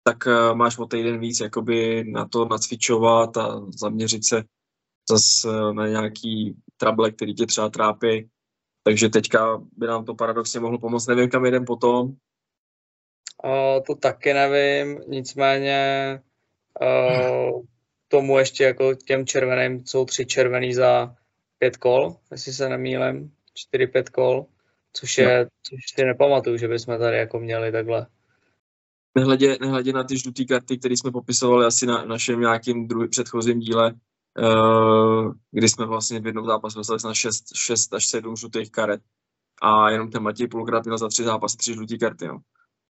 tak 0.04 0.26
uh, 0.26 0.54
máš 0.54 0.78
o 0.78 0.86
týden 0.86 1.20
víc 1.20 1.40
jakoby 1.40 2.04
na 2.04 2.28
to 2.28 2.44
nacvičovat 2.44 3.36
a 3.36 3.60
zaměřit 3.78 4.24
se 4.24 4.42
zase 5.10 5.48
uh, 5.48 5.72
na 5.72 5.86
nějaký 5.86 6.56
trable, 6.76 7.10
který 7.10 7.34
tě 7.34 7.46
třeba 7.46 7.68
trápí. 7.68 8.28
Takže 8.82 9.08
teďka 9.08 9.60
by 9.76 9.86
nám 9.86 10.04
to 10.04 10.14
paradoxně 10.14 10.60
mohlo 10.60 10.78
pomoct. 10.78 11.06
Nevím, 11.06 11.30
kam 11.30 11.44
jeden 11.44 11.64
potom. 11.66 12.06
Uh, 13.44 13.82
to 13.86 13.94
taky 13.94 14.32
nevím, 14.32 15.00
nicméně 15.08 16.20
uh, 16.80 17.62
tomu 18.10 18.38
ještě 18.38 18.64
jako 18.64 18.94
těm 18.94 19.26
červeným 19.26 19.86
jsou 19.86 20.04
tři 20.04 20.26
červený 20.26 20.74
za 20.74 21.16
pět 21.58 21.76
kol, 21.76 22.16
jestli 22.30 22.52
se 22.52 22.68
nemýlím. 22.68 23.32
4-5 23.74 24.04
kol, 24.12 24.46
což 24.92 25.18
je, 25.18 25.44
no. 25.44 25.50
což 25.62 25.78
si 25.94 26.04
nepamatuju, 26.04 26.56
že 26.56 26.68
bychom 26.68 26.98
tady 26.98 27.16
jako 27.16 27.38
měli 27.38 27.72
takhle. 27.72 28.06
Nehledě, 29.14 29.58
nehledě 29.60 29.92
na 29.92 30.04
ty 30.04 30.18
žluté 30.18 30.44
karty, 30.44 30.78
které 30.78 30.96
jsme 30.96 31.10
popisovali 31.10 31.66
asi 31.66 31.86
na 31.86 32.04
našem 32.04 32.40
nějakým 32.40 32.88
druhý, 32.88 33.08
předchozím 33.08 33.58
díle, 33.58 33.94
uh, 34.38 35.34
kdy 35.50 35.68
jsme 35.68 35.86
vlastně 35.86 36.20
v 36.20 36.26
jednom 36.26 36.46
zápase 36.46 36.78
dostali 36.78 37.00
na 37.04 37.14
6, 37.14 37.44
6 37.56 37.94
až 37.94 38.06
7 38.06 38.36
žlutých 38.36 38.70
karet 38.70 39.00
a 39.62 39.90
jenom 39.90 40.10
ten 40.10 40.22
Matěj 40.22 40.48
půlkrát 40.48 40.84
měl 40.84 40.98
za 40.98 41.08
tři 41.08 41.24
zápasy 41.24 41.56
tři 41.56 41.74
žluté 41.74 41.98
karty. 41.98 42.26
No. 42.28 42.38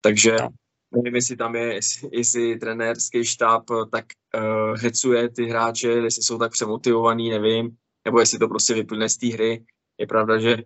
Takže 0.01 0.37
no. 0.41 0.49
Nevím, 0.97 1.15
jestli 1.15 1.37
tam 1.37 1.55
je, 1.57 1.75
jestli, 1.75 2.09
jestli 2.13 2.59
trenérský 2.59 3.25
štáb 3.25 3.65
tak 3.93 4.05
uh, 4.37 4.77
hecuje 4.77 5.29
ty 5.29 5.45
hráče, 5.45 5.89
jestli 5.89 6.23
jsou 6.23 6.39
tak 6.39 6.53
přemotivovaný, 6.53 7.31
nevím, 7.31 7.77
nebo 8.05 8.21
jestli 8.21 8.39
to 8.39 8.49
prostě 8.49 8.75
vyplne 8.75 9.09
z 9.09 9.17
té 9.17 9.27
hry, 9.27 9.65
je 9.99 10.07
pravda, 10.07 10.39
že 10.39 10.57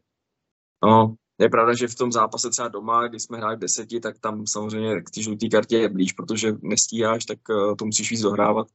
no, 0.85 1.15
je 1.41 1.49
pravda, 1.49 1.75
že 1.75 1.89
v 1.89 1.95
tom 1.95 2.13
zápase 2.13 2.51
třeba 2.51 2.69
doma, 2.69 3.09
když 3.09 3.23
jsme 3.23 3.39
hráli 3.39 3.57
v 3.57 3.59
deseti, 3.59 4.01
tak 4.01 4.19
tam 4.19 4.47
samozřejmě 4.47 5.03
k 5.03 5.11
té 5.11 5.23
žluté 5.23 5.49
kartě 5.49 5.79
je 5.79 5.89
blíž, 5.89 6.13
protože 6.13 6.53
nestíháš, 6.63 7.25
tak 7.25 7.39
uh, 7.49 7.77
to 7.77 7.85
musíš 7.85 8.11
víc 8.11 8.21
dohrávat. 8.21 8.67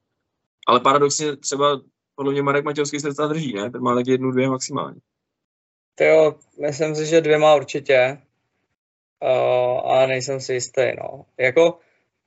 Ale 0.67 0.79
paradoxně 0.79 1.35
třeba 1.35 1.81
podle 2.15 2.31
mě 2.31 2.43
Marek 2.43 2.65
Matějovský 2.65 2.99
se 2.99 3.07
docela 3.07 3.27
drží, 3.27 3.53
ne? 3.53 3.71
Ten 3.71 3.81
má 3.81 3.95
tak 3.95 4.07
jednu, 4.07 4.31
dvě 4.31 4.49
maximálně. 4.49 5.01
To 5.95 6.03
jo, 6.03 6.39
myslím 6.61 6.95
si, 6.95 7.05
že 7.05 7.21
dvě 7.21 7.37
má 7.37 7.55
určitě. 7.55 8.21
Uh, 9.21 9.91
a 9.91 10.05
nejsem 10.05 10.39
si 10.39 10.53
jistý, 10.53 10.81
no. 10.97 11.25
Jako, 11.37 11.77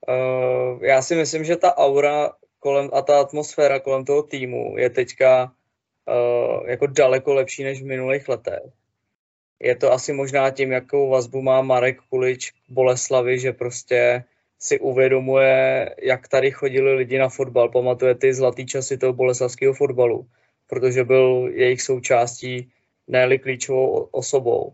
uh, 0.07 0.83
já 0.83 1.01
si 1.01 1.15
myslím, 1.15 1.43
že 1.43 1.55
ta 1.55 1.77
aura 1.77 2.31
kolem 2.59 2.89
a 2.93 3.01
ta 3.01 3.19
atmosféra 3.19 3.79
kolem 3.79 4.05
toho 4.05 4.23
týmu 4.23 4.77
je 4.77 4.89
teďka 4.89 5.51
uh, 6.07 6.69
jako 6.69 6.87
daleko 6.87 7.33
lepší 7.33 7.63
než 7.63 7.81
v 7.81 7.85
minulých 7.85 8.29
letech. 8.29 8.63
Je 9.59 9.75
to 9.75 9.91
asi 9.91 10.13
možná 10.13 10.49
tím, 10.49 10.71
jakou 10.71 11.09
vazbu 11.09 11.41
má 11.41 11.61
Marek 11.61 12.01
Kulič 12.09 12.51
k 12.51 12.55
Boleslavi, 12.69 13.39
že 13.39 13.53
prostě 13.53 14.23
si 14.59 14.79
uvědomuje, 14.79 15.95
jak 16.01 16.27
tady 16.27 16.51
chodili 16.51 16.93
lidi 16.93 17.17
na 17.17 17.29
fotbal. 17.29 17.69
Pamatuje 17.69 18.15
ty 18.15 18.33
zlatý 18.33 18.65
časy 18.65 18.97
toho 18.97 19.13
boleslavského 19.13 19.73
fotbalu, 19.73 20.27
protože 20.67 21.03
byl 21.03 21.51
jejich 21.53 21.81
součástí, 21.81 22.71
ne 23.07 23.37
klíčovou 23.37 24.07
osobou. 24.11 24.73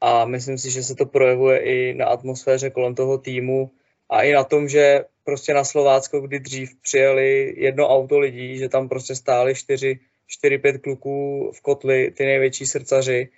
A 0.00 0.24
myslím 0.24 0.58
si, 0.58 0.70
že 0.70 0.82
se 0.82 0.94
to 0.94 1.06
projevuje 1.06 1.58
i 1.58 1.94
na 1.94 2.06
atmosféře 2.06 2.70
kolem 2.70 2.94
toho 2.94 3.18
týmu 3.18 3.70
a 4.10 4.22
i 4.22 4.32
na 4.32 4.44
tom, 4.44 4.68
že 4.68 5.04
prostě 5.24 5.54
na 5.54 5.64
Slovácko, 5.64 6.20
kdy 6.20 6.40
dřív 6.40 6.76
přijeli 6.82 7.54
jedno 7.56 7.88
auto 7.88 8.18
lidí, 8.18 8.58
že 8.58 8.68
tam 8.68 8.88
prostě 8.88 9.14
stáli 9.14 9.54
čtyři 9.54 10.00
4-5 10.44 10.78
kluků 10.80 11.50
v 11.54 11.60
kotli, 11.60 12.10
ty 12.10 12.24
největší 12.24 12.66
srdcaři, 12.66 13.28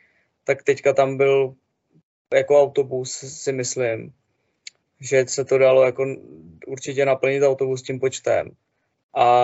tak 0.44 0.62
teďka 0.62 0.92
tam 0.92 1.16
byl 1.16 1.54
jako 2.34 2.62
autobus, 2.62 3.12
si 3.42 3.52
myslím, 3.52 4.12
že 5.00 5.24
se 5.28 5.44
to 5.44 5.58
dalo 5.58 5.82
jako 5.82 6.06
určitě 6.66 7.04
naplnit 7.04 7.42
autobus 7.42 7.82
tím 7.82 8.00
počtem. 8.00 8.50
A 9.14 9.34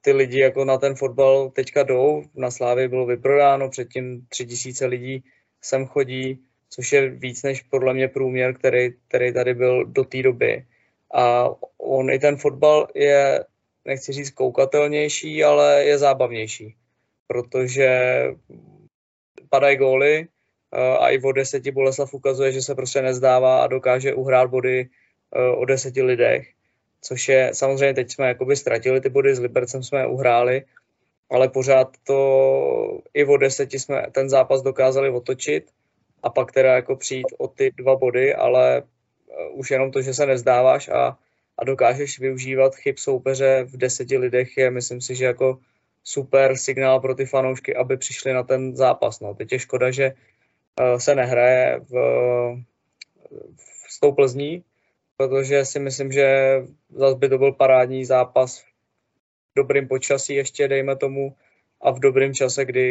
ty 0.00 0.12
lidi 0.12 0.40
jako 0.40 0.64
na 0.64 0.78
ten 0.78 0.94
fotbal 0.94 1.50
teďka 1.50 1.82
jdou, 1.82 2.22
na 2.34 2.50
Slávě 2.50 2.88
bylo 2.88 3.06
vyprodáno, 3.06 3.70
předtím 3.70 4.26
tři 4.28 4.46
tisíce 4.46 4.86
lidí 4.86 5.24
sem 5.66 5.86
chodí, 5.86 6.38
což 6.70 6.92
je 6.92 7.10
víc 7.10 7.42
než 7.42 7.62
podle 7.62 7.94
mě 7.94 8.08
průměr, 8.08 8.54
který, 8.54 8.94
který 9.08 9.32
tady 9.32 9.54
byl 9.54 9.84
do 9.84 10.04
té 10.04 10.22
doby. 10.22 10.64
A 11.14 11.50
on 11.78 12.10
i 12.10 12.18
ten 12.18 12.36
fotbal 12.36 12.88
je 12.94 13.44
nechci 13.84 14.12
říct 14.12 14.30
koukatelnější, 14.30 15.44
ale 15.44 15.84
je 15.84 15.98
zábavnější, 15.98 16.74
protože 17.26 17.90
padají 19.50 19.76
góly 19.76 20.26
eh, 20.72 20.96
a 20.98 21.10
i 21.10 21.22
o 21.22 21.32
deseti 21.32 21.70
Boleslav 21.70 22.14
ukazuje, 22.14 22.52
že 22.52 22.62
se 22.62 22.74
prostě 22.74 23.02
nezdává 23.02 23.62
a 23.62 23.66
dokáže 23.66 24.14
uhrát 24.14 24.50
body 24.50 24.86
eh, 24.86 25.48
o 25.56 25.64
deseti 25.64 26.02
lidech, 26.02 26.48
což 27.00 27.28
je, 27.28 27.50
samozřejmě 27.54 27.94
teď 27.94 28.10
jsme 28.10 28.28
jakoby 28.28 28.56
ztratili 28.56 29.00
ty 29.00 29.08
body, 29.08 29.34
s 29.34 29.40
Libercem 29.40 29.82
jsme 29.82 30.06
uhráli, 30.06 30.64
ale 31.30 31.48
pořád 31.48 31.88
to 32.04 33.00
i 33.14 33.24
o 33.24 33.36
deseti 33.36 33.78
jsme 33.78 34.06
ten 34.12 34.28
zápas 34.30 34.62
dokázali 34.62 35.10
otočit 35.10 35.70
a 36.22 36.30
pak 36.30 36.52
teda 36.52 36.74
jako 36.74 36.96
přijít 36.96 37.26
o 37.38 37.48
ty 37.48 37.70
dva 37.76 37.96
body, 37.96 38.34
ale 38.34 38.82
eh, 38.82 39.48
už 39.52 39.70
jenom 39.70 39.90
to, 39.90 40.02
že 40.02 40.14
se 40.14 40.26
nezdáváš 40.26 40.88
a 40.88 41.18
a 41.58 41.64
dokážeš 41.64 42.18
využívat 42.18 42.74
chyb 42.74 42.96
soupeře 42.98 43.64
v 43.64 43.76
deseti 43.76 44.18
lidech, 44.18 44.56
je 44.56 44.70
myslím 44.70 45.00
si, 45.00 45.14
že 45.14 45.24
jako 45.24 45.58
super 46.04 46.56
signál 46.56 47.00
pro 47.00 47.14
ty 47.14 47.26
fanoušky, 47.26 47.76
aby 47.76 47.96
přišli 47.96 48.32
na 48.32 48.42
ten 48.42 48.76
zápas. 48.76 49.20
No. 49.20 49.34
Teď 49.34 49.52
je 49.52 49.58
škoda, 49.58 49.90
že 49.90 50.12
uh, 50.12 50.98
se 50.98 51.14
nehraje 51.14 51.80
v, 51.80 51.92
v, 53.56 53.92
s 53.92 54.00
tou 54.00 54.12
Plzní, 54.12 54.62
protože 55.16 55.64
si 55.64 55.78
myslím, 55.78 56.12
že 56.12 56.60
zase 56.90 57.16
by 57.16 57.28
to 57.28 57.38
byl 57.38 57.52
parádní 57.52 58.04
zápas 58.04 58.64
dobrým 59.56 59.88
počasí 59.88 60.34
ještě, 60.34 60.68
dejme 60.68 60.96
tomu, 60.96 61.34
a 61.80 61.90
v 61.90 62.00
dobrém 62.00 62.34
čase, 62.34 62.64
kdy 62.64 62.86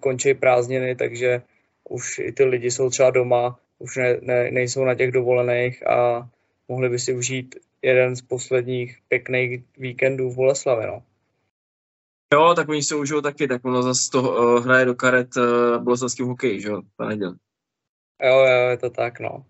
končí 0.00 0.34
prázdniny, 0.34 0.96
takže 0.96 1.42
už 1.88 2.18
i 2.18 2.32
ty 2.32 2.44
lidi 2.44 2.70
jsou 2.70 2.90
třeba 2.90 3.10
doma, 3.10 3.58
už 3.78 3.96
ne, 3.96 4.18
ne, 4.22 4.50
nejsou 4.50 4.84
na 4.84 4.94
těch 4.94 5.12
dovolených 5.12 5.86
a 5.86 6.28
mohli 6.68 6.88
by 6.88 6.98
si 6.98 7.12
užít 7.12 7.56
jeden 7.82 8.16
z 8.16 8.22
posledních 8.22 8.98
pěkných 9.08 9.60
víkendů 9.78 10.30
v 10.30 10.36
Boleslavě, 10.36 10.86
no. 10.86 11.02
Jo, 12.34 12.54
tak 12.54 12.68
oni 12.68 12.82
se 12.82 12.94
užijou 12.94 13.20
taky, 13.20 13.48
tak 13.48 13.64
ono 13.64 13.82
zase 13.82 14.10
to 14.10 14.22
uh, 14.22 14.64
hraje 14.64 14.84
do 14.84 14.94
karet 14.94 15.36
uh, 15.36 15.82
boleslavským 15.82 16.26
hokeji, 16.26 16.60
že 16.60 16.68
jo, 16.68 16.82
ta. 16.96 17.10
Jo, 17.12 18.38
jo, 18.38 18.68
je 18.70 18.76
to 18.76 18.90
tak, 18.90 19.20
no. 19.20 19.44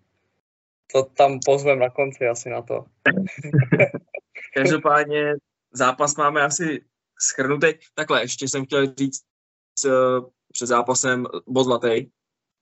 To 0.93 1.03
tam 1.03 1.39
pozvem 1.45 1.79
na 1.79 1.91
konci 1.91 2.29
asi 2.29 2.51
na 2.51 2.63
to. 2.63 2.85
Každopádně 4.55 5.35
zápas 5.73 6.17
máme 6.17 6.41
asi 6.41 6.85
schrnutý. 7.21 7.75
Takhle, 7.95 8.23
ještě 8.23 8.49
jsem 8.49 8.65
chtěl 8.65 8.95
říct 8.99 9.21
uh, 9.87 9.93
před 10.53 10.67
zápasem 10.67 11.27
bod 11.49 11.65
zlatý, 11.65 12.07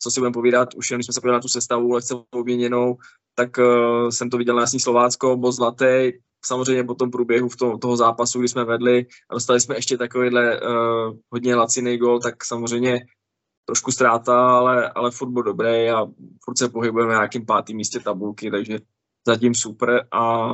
co 0.02 0.10
si 0.10 0.20
budeme 0.20 0.34
povídat, 0.34 0.74
už 0.74 0.90
jen 0.90 0.98
když 0.98 1.06
jsme 1.06 1.14
se 1.14 1.20
podívali 1.20 1.36
na 1.36 1.42
tu 1.42 1.48
sestavu 1.48 1.92
lehce 1.92 2.14
obměněnou, 2.30 2.96
tak 3.34 3.58
uh, 3.58 4.08
jsem 4.08 4.30
to 4.30 4.38
viděl 4.38 4.54
na 4.54 4.60
Jasný 4.60 4.80
Slovácko, 4.80 5.36
bo 5.36 5.52
zlatý, 5.52 6.12
samozřejmě 6.44 6.84
po 6.84 6.94
tom 6.94 7.10
průběhu 7.10 7.48
v 7.48 7.56
tom, 7.56 7.78
toho 7.78 7.96
zápasu, 7.96 8.38
kdy 8.38 8.48
jsme 8.48 8.64
vedli 8.64 9.06
a 9.30 9.34
dostali 9.34 9.60
jsme 9.60 9.76
ještě 9.76 9.96
takovýhle 9.96 10.60
uh, 10.60 11.16
hodně 11.32 11.54
laciný 11.54 11.98
gol, 11.98 12.20
tak 12.20 12.44
samozřejmě 12.44 13.06
trošku 13.68 13.92
ztráta, 13.92 14.58
ale, 14.58 14.90
ale 14.90 15.10
fotbal 15.10 15.42
dobrý 15.42 15.90
a 15.90 16.06
furt 16.44 16.58
se 16.58 16.68
pohybujeme 16.68 17.12
na 17.12 17.18
nějakým 17.18 17.46
pátým 17.46 17.76
místě 17.76 18.00
tabulky, 18.00 18.50
takže 18.50 18.78
zatím 19.26 19.54
super 19.54 20.08
a 20.12 20.48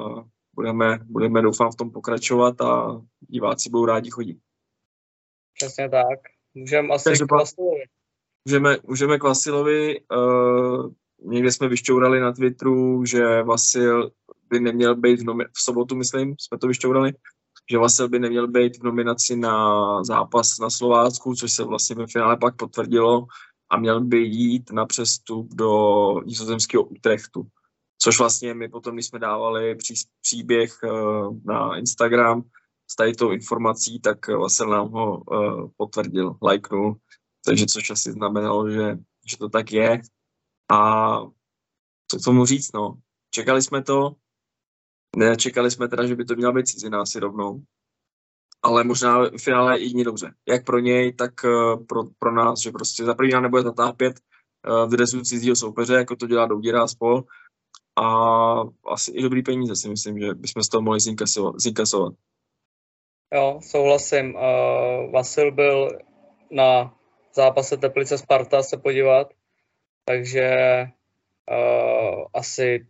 budeme, 0.55 0.99
budeme 1.05 1.43
doufám 1.43 1.73
v 1.73 1.77
tom 1.77 1.91
pokračovat 1.91 2.61
a 2.61 3.01
diváci 3.21 3.71
budou 3.71 3.85
rádi 3.85 4.11
chodit. 4.11 4.39
Přesně 5.55 5.89
tak. 5.89 6.19
můžeme 6.55 6.89
asi 6.95 7.11
k 7.29 7.33
Vasilovi. 7.33 7.85
Můžeme, 8.45 8.77
můžeme 8.89 9.19
k 9.19 9.23
Vasilovi. 9.23 10.01
Uh, 10.01 10.93
někde 11.25 11.53
jsme 11.53 11.69
vyšťourali 11.69 12.21
na 12.21 12.33
Twitteru, 12.33 13.05
že 13.05 13.43
Vasil 13.43 14.11
by 14.51 14.61
neměl 14.61 14.97
být 14.97 15.21
v, 15.21 15.25
nomi- 15.25 15.49
v 15.53 15.65
sobotu, 15.65 15.97
myslím, 15.97 16.35
jsme 16.39 16.59
to 16.59 16.67
vyšťourali, 16.67 17.13
že 17.71 17.79
Vasil 17.79 18.09
by 18.09 18.19
neměl 18.19 18.49
být 18.49 18.79
v 18.79 18.83
nominaci 18.83 19.37
na 19.37 20.05
zápas 20.05 20.59
na 20.59 20.71
Slovácku, 20.71 21.35
což 21.35 21.53
se 21.53 21.65
vlastně 21.65 21.97
ve 21.97 22.07
finále 22.07 22.37
pak 22.37 22.57
potvrdilo 22.57 23.27
a 23.71 23.79
měl 23.79 24.01
by 24.01 24.19
jít 24.19 24.73
na 24.73 24.87
přestup 24.87 25.55
do 25.55 26.15
nizozemského 26.25 26.85
Utrechtu. 26.85 27.47
Což 27.99 28.19
vlastně 28.19 28.55
my 28.55 28.69
potom, 28.69 28.95
když 28.95 29.07
jsme 29.07 29.19
dávali 29.19 29.75
pří, 29.75 29.95
příběh 30.21 30.79
uh, 30.83 31.37
na 31.45 31.77
Instagram 31.77 32.43
s 32.91 32.97
tady 32.97 33.15
tou 33.15 33.31
informací, 33.31 34.01
tak 34.01 34.29
Vasil 34.29 34.69
nám 34.69 34.89
ho 34.89 35.19
uh, 35.19 35.69
potvrdil, 35.77 36.37
lajknul. 36.43 36.97
Takže 37.45 37.67
což 37.67 37.91
asi 37.91 38.13
znamenalo, 38.13 38.71
že, 38.71 38.99
že 39.27 39.39
to 39.39 39.49
tak 39.49 39.73
je. 39.73 40.01
A 40.71 41.21
co 42.11 42.19
k 42.19 42.25
tomu 42.25 42.47
říct, 42.47 42.73
no. 42.73 42.95
Čekali 43.31 43.63
jsme 43.63 43.83
to, 43.83 44.17
nečekali 45.17 45.71
jsme 45.71 45.89
teda, 45.89 46.07
že 46.07 46.17
by 46.17 46.25
to 46.25 46.35
měla 46.35 46.53
být 46.53 46.69
cizina 46.69 47.01
asi 47.01 47.21
rovnou, 47.21 47.63
ale 48.63 48.85
možná 48.85 49.19
v 49.29 49.39
finále 49.39 49.79
i 49.79 49.85
jiní 49.85 50.05
dobře. 50.05 50.35
Jak 50.49 50.65
pro 50.65 50.79
něj, 50.79 51.13
tak 51.13 51.45
eh, 51.45 51.77
pro, 51.89 52.05
pro 52.19 52.33
nás, 52.33 52.61
že 52.61 52.71
prostě 52.71 53.05
za 53.05 53.15
první 53.15 53.33
nebude 53.41 53.63
zatápět 53.63 54.21
eh, 54.21 54.87
v 54.87 54.91
dresu 54.91 55.21
cizího 55.21 55.57
soupeře, 55.57 55.95
jako 55.95 56.17
to 56.17 56.27
dělá 56.27 56.47
Doudira 56.47 56.83
a 56.83 56.87
spol. 56.87 57.25
A 57.97 58.07
asi 58.87 59.11
i 59.11 59.23
dobrý 59.23 59.43
peníze 59.43 59.77
si 59.77 59.89
myslím, 59.89 60.19
že 60.19 60.35
bychom 60.35 60.63
z 60.63 60.69
toho 60.69 60.83
mohli 60.83 61.01
zinkasovat. 61.01 61.55
zinkasovat. 61.59 62.15
Jo, 63.35 63.61
souhlasím. 63.63 64.35
Uh, 64.35 65.13
Vasil 65.13 65.53
byl 65.53 65.99
na 66.51 66.95
zápase 67.35 67.77
Teplice 67.77 68.19
Sparta 68.19 68.63
se 68.63 68.77
podívat, 68.77 69.33
takže 70.05 70.51
uh, 71.51 72.25
asi 72.35 72.87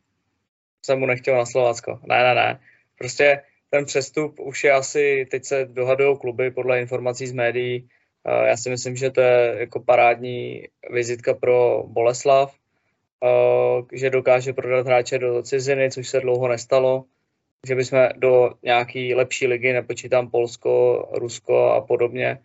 jsem 0.84 0.98
mu 0.98 1.06
nechtěl 1.06 1.36
na 1.36 1.46
Slovácko. 1.46 1.98
Ne, 2.02 2.22
ne, 2.22 2.34
ne. 2.34 2.60
Prostě 2.98 3.42
ten 3.70 3.84
přestup 3.84 4.40
už 4.40 4.64
je 4.64 4.72
asi, 4.72 5.26
teď 5.30 5.44
se 5.44 5.64
dohadují 5.64 6.18
kluby 6.18 6.50
podle 6.50 6.80
informací 6.80 7.26
z 7.26 7.32
médií. 7.32 7.88
Uh, 8.28 8.46
já 8.46 8.56
si 8.56 8.70
myslím, 8.70 8.96
že 8.96 9.10
to 9.10 9.20
je 9.20 9.56
jako 9.58 9.80
parádní 9.80 10.68
vizitka 10.90 11.34
pro 11.34 11.84
Boleslav, 11.86 12.54
že 13.92 14.10
dokáže 14.10 14.52
prodat 14.52 14.86
hráče 14.86 15.18
do 15.18 15.42
ciziny, 15.42 15.90
což 15.90 16.08
se 16.08 16.20
dlouho 16.20 16.48
nestalo 16.48 17.04
že 17.66 17.74
bychom 17.74 18.08
do 18.16 18.50
nějaký 18.62 19.14
lepší 19.14 19.46
ligy, 19.46 19.72
nepočítám 19.72 20.30
Polsko, 20.30 21.08
Rusko 21.12 21.70
a 21.70 21.80
podobně, 21.80 22.38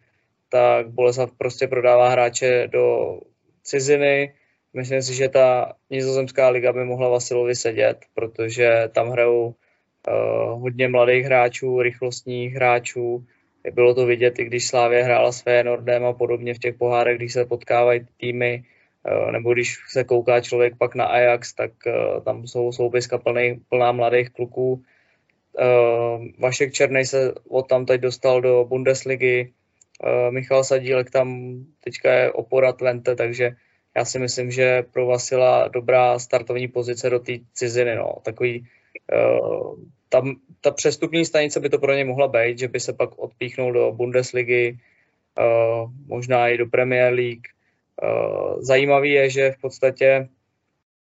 tak 0.49 0.89
Boleslav 0.89 1.31
prostě 1.37 1.67
prodává 1.67 2.09
hráče 2.09 2.67
do 2.71 3.19
ciziny. 3.63 4.33
Myslím 4.73 5.01
si, 5.01 5.13
že 5.13 5.29
ta 5.29 5.73
nizozemská 5.89 6.49
liga 6.49 6.73
by 6.73 6.85
mohla 6.85 7.09
Vasilovi 7.09 7.55
sedět, 7.55 7.97
protože 8.13 8.89
tam 8.93 9.09
hrajou 9.09 9.45
uh, 9.45 10.61
hodně 10.61 10.87
mladých 10.87 11.25
hráčů, 11.25 11.81
rychlostních 11.81 12.53
hráčů. 12.53 13.25
Bylo 13.73 13.93
to 13.93 14.05
vidět, 14.05 14.39
i 14.39 14.45
když 14.45 14.67
Slávě 14.67 15.03
hrála 15.03 15.31
s 15.31 15.41
Feyenoordem 15.41 16.05
a 16.05 16.13
podobně 16.13 16.53
v 16.53 16.59
těch 16.59 16.75
pohárech, 16.75 17.17
když 17.17 17.33
se 17.33 17.45
potkávají 17.45 18.07
týmy, 18.17 18.63
nebo 19.31 19.53
když 19.53 19.77
se 19.87 20.03
kouká 20.03 20.41
člověk 20.41 20.77
pak 20.77 20.95
na 20.95 21.05
Ajax, 21.05 21.53
tak 21.53 21.71
uh, 21.87 22.23
tam 22.23 22.47
jsou 22.47 22.71
soupiska 22.71 23.17
plný, 23.17 23.61
plná 23.69 23.91
mladých 23.91 24.29
kluků. 24.29 24.83
Vašek 26.39 26.73
Černej 26.73 27.05
se 27.05 27.33
od 27.49 27.67
tam 27.67 27.85
teď 27.85 28.01
dostal 28.01 28.41
do 28.41 28.65
Bundesligy, 28.65 29.53
Eh, 30.03 30.31
Michal 30.31 30.63
Sadílek 30.63 31.11
tam 31.11 31.59
teďka 31.83 32.13
je 32.13 32.31
opora 32.31 32.73
Twente, 32.73 33.15
takže 33.15 33.51
já 33.95 34.05
si 34.05 34.19
myslím, 34.19 34.51
že 34.51 34.83
pro 34.93 35.05
Vasila 35.05 35.67
dobrá 35.67 36.19
startovní 36.19 36.67
pozice 36.67 37.09
do 37.09 37.19
té 37.19 37.33
ciziny. 37.53 37.95
No. 37.95 38.15
Takový, 38.23 38.67
uh, 39.13 39.79
tam, 40.09 40.35
ta 40.61 40.71
přestupní 40.71 41.25
stanice 41.25 41.59
by 41.59 41.69
to 41.69 41.79
pro 41.79 41.93
ně 41.93 42.05
mohla 42.05 42.27
být, 42.27 42.59
že 42.59 42.67
by 42.67 42.79
se 42.79 42.93
pak 42.93 43.19
odpíchnul 43.19 43.73
do 43.73 43.91
Bundesligy, 43.91 44.77
uh, 45.39 45.91
možná 46.07 46.47
i 46.47 46.57
do 46.57 46.65
Premier 46.65 47.13
League. 47.13 47.47
Uh, 48.03 48.61
zajímavý 48.61 49.11
je, 49.11 49.29
že 49.29 49.51
v 49.51 49.61
podstatě 49.61 50.29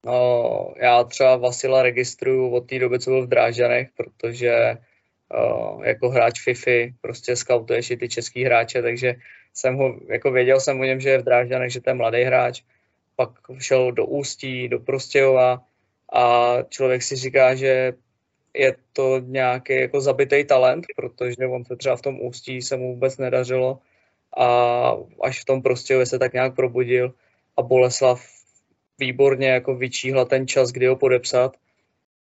uh, 0.06 0.74
já 0.78 1.04
třeba 1.04 1.38
Vasila 1.38 1.84
registruju 1.84 2.50
od 2.50 2.62
té 2.62 2.80
doby, 2.80 3.00
co 3.00 3.10
byl 3.10 3.26
v 3.26 3.30
Drážďanech, 3.30 3.90
protože 3.98 4.78
uh, 5.34 5.84
jako 5.84 6.10
hráč 6.10 6.42
FIFA, 6.44 6.96
prostě 7.02 7.36
scoutuješ 7.36 7.92
i 7.92 7.98
ty 7.98 8.10
český 8.10 8.44
hráče, 8.44 8.82
takže 8.82 9.16
jsem 9.54 9.76
ho, 9.76 10.00
jako 10.08 10.32
věděl 10.32 10.60
jsem 10.60 10.80
o 10.80 10.84
něm, 10.84 11.00
že 11.00 11.10
je 11.10 11.18
v 11.18 11.24
Drážďanech, 11.24 11.72
že 11.72 11.82
to 11.82 11.90
je 11.90 11.94
mladý 11.94 12.24
hráč, 12.24 12.62
pak 13.16 13.30
šel 13.60 13.92
do 13.92 14.06
Ústí, 14.06 14.68
do 14.68 14.80
Prostějova 14.80 15.64
a 16.14 16.56
člověk 16.70 17.04
si 17.04 17.16
říká, 17.16 17.56
že 17.56 17.94
je 18.54 18.76
to 18.94 19.20
nějaký 19.20 19.74
jako 19.74 20.02
zabitý 20.02 20.44
talent, 20.44 20.86
protože 20.96 21.48
on 21.48 21.66
se 21.66 21.76
třeba 21.76 21.96
v 21.96 22.02
tom 22.02 22.22
Ústí 22.22 22.62
se 22.62 22.78
mu 22.78 22.94
vůbec 22.94 23.18
nedařilo 23.18 23.80
a 24.38 24.48
až 25.24 25.42
v 25.42 25.46
tom 25.46 25.62
Prostějově 25.62 26.06
se 26.06 26.20
tak 26.20 26.34
nějak 26.34 26.56
probudil 26.56 27.14
a 27.58 27.62
Boleslav 27.62 28.26
výborně 29.00 29.48
jako 29.48 29.76
vyčíhla 29.76 30.26
ten 30.26 30.48
čas, 30.48 30.72
kdy 30.72 30.88
ho 30.88 30.96
podepsat 30.96 31.58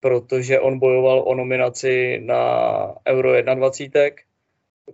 protože 0.01 0.61
on 0.61 0.79
bojoval 0.79 1.23
o 1.27 1.35
nominaci 1.35 2.21
na 2.25 2.41
Euro 3.09 3.43
21, 3.43 4.17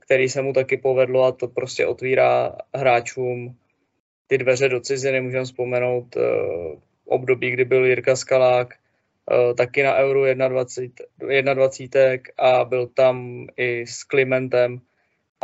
který 0.01 0.29
se 0.29 0.43
mu 0.43 0.53
taky 0.53 0.77
povedlo 0.77 1.25
a 1.25 1.33
to 1.33 1.49
prostě 1.49 1.87
otvírá 1.87 2.57
hráčům 2.75 3.57
ty 4.27 4.39
dveře 4.39 4.69
do 4.69 4.81
ciziny. 4.81 5.21
Můžeme 5.21 5.45
vzpomenout 5.45 6.17
uh, 6.17 6.23
období, 7.05 7.51
kdy 7.51 7.65
byl 7.65 7.85
Jirka 7.85 8.17
Skalák 8.17 8.75
uh, 9.31 9.55
taky 9.55 9.83
na 9.83 9.97
Euro 9.97 10.35
21, 10.35 11.55
21 11.55 12.03
a 12.39 12.65
byl 12.65 12.87
tam 12.87 13.47
i 13.57 13.87
s 13.87 14.05
Klimentem 14.05 14.81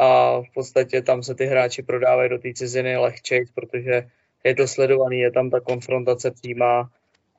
a 0.01 0.41
v 0.41 0.55
podstatě 0.55 1.03
tam 1.03 1.23
se 1.23 1.35
ty 1.35 1.47
hráči 1.47 1.83
prodávají 1.83 2.31
do 2.31 2.39
té 2.39 2.55
ciziny 2.55 2.97
lehčej, 2.97 3.47
protože 3.55 4.11
je 4.45 4.55
to 4.55 4.69
sledovaný, 4.69 5.19
je 5.19 5.33
tam 5.33 5.51
ta 5.51 5.61
konfrontace 5.61 6.31
přímá 6.31 6.91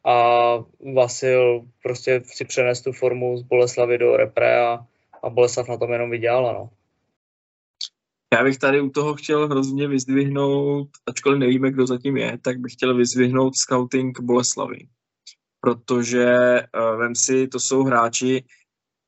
a 0.06 0.16
Vasil 0.94 1.66
prostě 1.84 2.22
si 2.26 2.46
přenes 2.46 2.82
tu 2.82 2.92
formu 2.92 3.38
z 3.38 3.42
Boleslavy 3.42 3.98
do 3.98 4.18
repre 4.18 4.66
a, 4.66 4.86
a 5.24 5.30
Boleslav 5.30 5.68
na 5.68 5.78
tom 5.78 5.92
jenom 5.92 6.10
vydělala. 6.10 6.54
No. 6.54 6.70
Já 8.34 8.44
bych 8.44 8.58
tady 8.58 8.82
u 8.82 8.90
toho 8.90 9.14
chtěl 9.14 9.48
hrozně 9.48 9.88
vyzdvihnout, 9.88 10.90
ačkoliv 11.08 11.40
nevíme, 11.40 11.72
kdo 11.72 11.88
zatím 11.88 12.18
je, 12.18 12.38
tak 12.38 12.60
bych 12.60 12.74
chtěl 12.74 12.96
vyzdvihnout 12.98 13.56
scouting 13.56 14.20
Boleslavy. 14.20 14.88
Protože 15.62 16.36
uh, 16.62 17.00
vem 17.00 17.16
si, 17.16 17.48
to 17.48 17.60
jsou 17.60 17.84
hráči, 17.84 18.44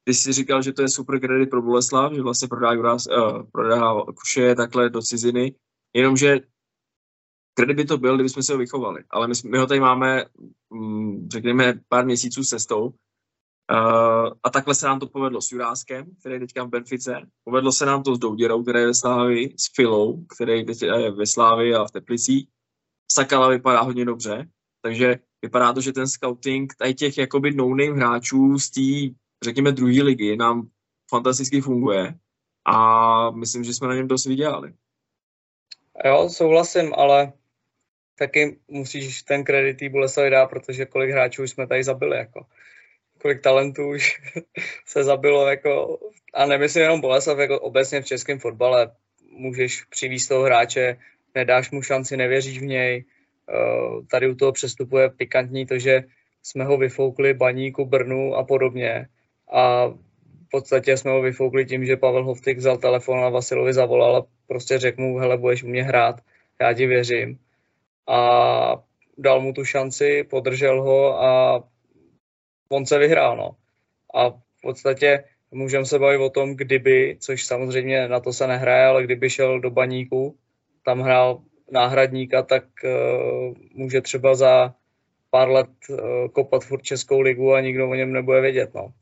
ty 0.03 0.13
jsi 0.13 0.33
říkal, 0.33 0.61
že 0.61 0.73
to 0.73 0.81
je 0.81 0.89
super 0.89 1.19
kredit 1.19 1.49
pro 1.49 1.61
Boleslav, 1.61 2.13
že 2.13 2.21
vlastně 2.21 2.47
prodá, 2.47 2.71
uh, 2.71 3.43
prodá 3.51 3.93
Kuše 4.19 4.55
takhle 4.55 4.89
do 4.89 5.01
ciziny, 5.01 5.55
jenomže 5.95 6.39
kredit 7.53 7.73
by 7.73 7.85
to 7.85 7.97
byl, 7.97 8.15
kdybychom 8.15 8.43
se 8.43 8.53
ho 8.53 8.59
vychovali. 8.59 9.03
Ale 9.09 9.27
my, 9.27 9.33
my 9.45 9.57
ho 9.57 9.67
tady 9.67 9.79
máme, 9.79 10.25
mm, 10.69 11.29
řekněme, 11.29 11.79
pár 11.87 12.05
měsíců 12.05 12.43
cestou. 12.43 12.93
Uh, 13.71 14.33
a 14.43 14.49
takhle 14.49 14.75
se 14.75 14.85
nám 14.85 14.99
to 14.99 15.07
povedlo 15.07 15.41
s 15.41 15.51
Juráskem, 15.51 16.05
který 16.19 16.35
je 16.35 16.39
teďka 16.39 16.63
v 16.63 16.69
Benfice. 16.69 17.15
Povedlo 17.43 17.71
se 17.71 17.85
nám 17.85 18.03
to 18.03 18.15
s 18.15 18.19
Douděrou, 18.19 18.61
který 18.61 18.79
je 18.79 18.85
ve 18.85 18.93
Slávi, 18.93 19.49
s 19.57 19.75
Filou, 19.75 20.25
který 20.25 20.65
teď 20.65 20.81
je 20.81 21.11
ve 21.11 21.27
Slávi 21.27 21.75
a 21.75 21.85
v 21.85 21.91
Teplicích. 21.91 22.47
Sakala 23.11 23.49
vypadá 23.49 23.81
hodně 23.81 24.05
dobře, 24.05 24.49
takže 24.81 25.19
vypadá 25.41 25.73
to, 25.73 25.81
že 25.81 25.93
ten 25.93 26.07
scouting 26.07 26.75
tady 26.75 26.93
těch 26.93 27.17
jakoby 27.17 27.53
no-name 27.53 27.97
hráčů 27.97 28.59
z 28.59 28.69
té, 28.69 29.15
řekněme, 29.43 29.71
druhé 29.71 30.03
ligy 30.03 30.35
nám 30.35 30.69
fantasticky 31.09 31.61
funguje 31.61 32.13
a 32.65 33.31
myslím, 33.31 33.63
že 33.63 33.73
jsme 33.73 33.87
na 33.87 33.95
něm 33.95 34.07
dost 34.07 34.25
vydělali. 34.25 34.73
Jo, 36.05 36.29
souhlasím, 36.29 36.93
ale 36.95 37.33
taky 38.19 38.59
musíš 38.67 39.23
ten 39.23 39.43
kredit 39.43 39.77
tý 39.77 39.89
Boleslavi 39.89 40.29
dát, 40.29 40.47
protože 40.47 40.85
kolik 40.85 41.11
hráčů 41.11 41.43
jsme 41.43 41.67
tady 41.67 41.83
zabili, 41.83 42.17
jako. 42.17 42.45
Kolik 43.21 43.41
talentů 43.41 43.89
už 43.89 44.21
se 44.85 45.03
zabilo, 45.03 45.47
jako, 45.47 45.99
a 46.33 46.45
nemyslím 46.45 46.83
jenom 46.83 47.01
Boleslav, 47.01 47.37
jako 47.37 47.59
obecně 47.59 48.01
v 48.01 48.05
českém 48.05 48.39
fotbale 48.39 48.91
můžeš 49.29 49.83
přivízt 49.83 50.29
toho 50.29 50.43
hráče, 50.43 50.97
nedáš 51.35 51.71
mu 51.71 51.81
šanci, 51.81 52.17
nevěříš 52.17 52.59
v 52.59 52.65
něj. 52.65 53.05
Eh, 53.49 54.05
tady 54.11 54.29
u 54.29 54.35
toho 54.35 54.51
přestupuje 54.51 55.09
pikantní 55.09 55.65
to, 55.65 55.79
že 55.79 56.03
jsme 56.43 56.63
ho 56.63 56.77
vyfoukli 56.77 57.33
Baníku, 57.33 57.85
Brnu 57.85 58.35
a 58.35 58.43
podobně. 58.43 59.07
A 59.51 59.87
v 59.87 60.49
podstatě 60.51 60.97
jsme 60.97 61.11
ho 61.11 61.21
vyfoukli 61.21 61.65
tím, 61.65 61.85
že 61.85 61.97
Pavel 61.97 62.23
Hovtik 62.23 62.57
vzal 62.57 62.77
telefon 62.77 63.19
a 63.19 63.29
Vasilovi 63.29 63.73
zavolal 63.73 64.15
a 64.15 64.25
prostě 64.47 64.79
řekl 64.79 65.01
mu, 65.01 65.17
hele, 65.17 65.37
budeš 65.37 65.63
u 65.63 65.67
mě 65.67 65.83
hrát, 65.83 66.21
já 66.61 66.73
ti 66.73 66.85
věřím 66.85 67.39
a 68.07 68.83
dal 69.17 69.41
mu 69.41 69.53
tu 69.53 69.65
šanci, 69.65 70.23
podržel 70.23 70.81
ho 70.81 71.23
a 71.23 71.63
on 72.69 72.85
se 72.85 72.97
vyhrál. 72.97 73.37
No. 73.37 73.55
A 74.13 74.29
v 74.29 74.61
podstatě 74.61 75.23
můžeme 75.51 75.85
se 75.85 75.99
bavit 75.99 76.17
o 76.17 76.29
tom, 76.29 76.55
kdyby, 76.55 77.17
což 77.19 77.45
samozřejmě 77.45 78.07
na 78.07 78.19
to 78.19 78.33
se 78.33 78.47
nehraje, 78.47 78.85
ale 78.85 79.03
kdyby 79.03 79.29
šel 79.29 79.59
do 79.59 79.69
baníku, 79.69 80.37
tam 80.85 81.01
hrál 81.01 81.41
náhradníka, 81.71 82.43
tak 82.43 82.63
uh, 82.83 83.55
může 83.73 84.01
třeba 84.01 84.35
za 84.35 84.75
pár 85.29 85.49
let 85.49 85.69
uh, 85.89 85.97
kopat 86.31 86.63
furt 86.63 86.81
Českou 86.81 87.19
ligu 87.19 87.53
a 87.53 87.61
nikdo 87.61 87.89
o 87.89 87.95
něm 87.95 88.13
nebude 88.13 88.41
vědět. 88.41 88.73
No. 88.73 88.93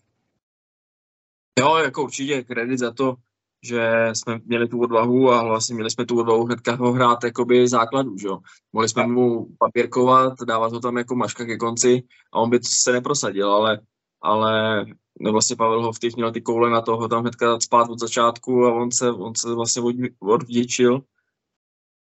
Jo, 1.62 1.76
jako 1.76 2.04
určitě 2.04 2.43
kredit 2.43 2.80
za 2.80 2.91
to, 2.91 3.15
že 3.63 4.10
jsme 4.13 4.39
měli 4.45 4.67
tu 4.67 4.82
odvahu 4.82 5.32
a 5.32 5.43
vlastně 5.43 5.76
měli 5.76 5.91
jsme 5.91 6.06
tu 6.06 6.19
odvahu 6.19 6.45
hnedka 6.45 6.76
ho 6.76 6.91
hrát 6.91 7.24
jakoby 7.24 7.67
základu, 7.67 8.17
že 8.17 8.28
jo. 8.28 8.39
Mohli 8.74 8.89
jsme 8.89 9.08
mu 9.08 9.47
papírkovat, 9.60 10.34
dávat 10.47 10.74
ho 10.74 10.80
tam 10.80 10.97
jako 10.97 11.15
maška 11.15 11.45
ke 11.45 11.58
konci 11.58 12.04
a 12.34 12.39
on 12.39 12.50
by 12.50 12.60
se 12.63 12.91
neprosadil, 12.91 13.52
ale, 13.52 13.80
ale 14.21 14.86
no 15.19 15.32
vlastně 15.32 15.56
Pavel 15.56 15.84
Hovtych 15.84 16.15
měl 16.15 16.32
ty 16.32 16.41
koule 16.41 16.69
na 16.69 16.82
to 16.82 16.97
ho 16.97 17.08
tam 17.08 17.21
hnedka 17.21 17.60
spát 17.60 17.89
od 17.89 18.00
začátku 18.00 18.65
a 18.65 18.74
on 18.74 18.91
se, 18.91 19.12
on 19.12 19.36
se 19.36 19.56
vlastně 19.56 19.82
odvděčil 20.19 21.02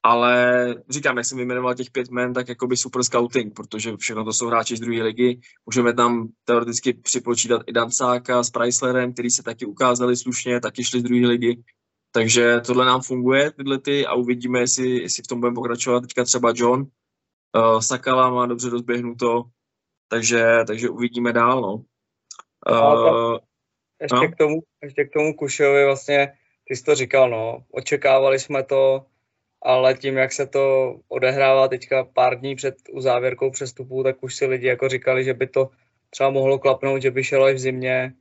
ale 0.02 0.74
říkám, 0.88 1.16
jak 1.16 1.26
jsem 1.26 1.38
vyjmenoval 1.38 1.74
těch 1.74 1.90
pět 1.90 2.10
men, 2.10 2.32
tak 2.32 2.48
jako 2.48 2.66
by 2.66 2.76
super 2.76 3.02
scouting, 3.02 3.54
protože 3.54 3.96
všechno 3.96 4.24
to 4.24 4.32
jsou 4.32 4.46
hráči 4.46 4.76
z 4.76 4.80
druhé 4.80 5.02
ligy. 5.02 5.40
Můžeme 5.66 5.92
tam 5.94 6.28
teoreticky 6.44 6.92
připočítat 6.92 7.62
i 7.66 7.72
Dancáka 7.72 8.42
s 8.42 8.50
Chryslerem, 8.50 9.12
který 9.12 9.30
se 9.30 9.42
taky 9.42 9.66
ukázali 9.66 10.16
slušně, 10.16 10.60
taky 10.60 10.84
šli 10.84 11.00
z 11.00 11.02
druhé 11.02 11.26
ligy. 11.26 11.62
Takže 12.12 12.60
tohle 12.66 12.86
nám 12.86 13.00
funguje, 13.00 13.50
tyhle 13.50 13.78
ty, 13.78 14.06
a 14.06 14.14
uvidíme, 14.14 14.60
jestli, 14.60 14.88
jestli 14.88 15.22
v 15.22 15.26
tom 15.26 15.40
budeme 15.40 15.54
pokračovat. 15.54 16.00
Teďka 16.00 16.24
třeba 16.24 16.52
John, 16.56 16.80
uh, 16.80 17.80
Sakala 17.80 18.30
má 18.30 18.46
dobře 18.46 18.70
rozběhnuto, 18.70 19.42
takže, 20.08 20.58
takže 20.66 20.88
uvidíme 20.88 21.32
dál. 21.32 21.60
No. 21.60 21.74
Uh, 22.70 23.38
ještě, 24.00 24.16
no? 24.16 24.32
K 24.32 24.36
tomu, 24.36 24.56
ještě 24.82 25.04
k 25.04 25.12
tomu 25.12 25.34
Kušovi 25.34 25.84
vlastně, 25.84 26.32
ty 26.68 26.76
jsi 26.76 26.84
to 26.84 26.94
říkal, 26.94 27.30
no, 27.30 27.64
očekávali 27.72 28.38
jsme 28.38 28.62
to, 28.62 29.06
ale 29.62 29.94
tím, 29.94 30.16
jak 30.16 30.32
se 30.32 30.46
to 30.46 30.94
odehrává 31.08 31.68
teďka 31.68 32.04
pár 32.04 32.40
dní 32.40 32.56
před 32.56 32.74
uzávěrkou 32.92 33.50
přestupů, 33.50 34.02
tak 34.02 34.22
už 34.22 34.36
si 34.36 34.46
lidi 34.46 34.66
jako 34.66 34.88
říkali, 34.88 35.24
že 35.24 35.34
by 35.34 35.46
to 35.46 35.70
třeba 36.10 36.30
mohlo 36.30 36.58
klapnout, 36.58 37.02
že 37.02 37.10
by 37.10 37.24
šel 37.24 37.44
až 37.44 37.54
v 37.54 37.58
zimě, 37.58 38.14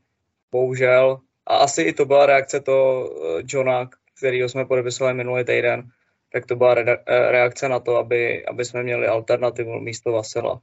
bohužel. 0.52 1.20
A 1.48 1.58
asi 1.58 1.82
i 1.82 1.94
to 1.94 2.06
byla 2.06 2.26
reakce 2.26 2.60
to 2.60 3.06
eh, 3.40 3.44
Johna, 3.48 3.90
kterýho 4.18 4.50
jsme 4.50 4.66
podepisovali 4.66 5.18
minulý 5.18 5.44
týden, 5.44 5.90
tak 6.34 6.46
to 6.46 6.56
byla 6.56 6.76
eh, 6.76 7.32
reakce 7.32 7.70
na 7.70 7.80
to, 7.80 7.98
aby, 7.98 8.46
aby 8.46 8.66
jsme 8.66 8.84
měli 8.84 9.08
alternativu 9.08 9.80
místo 9.80 10.12
Vasila. 10.12 10.62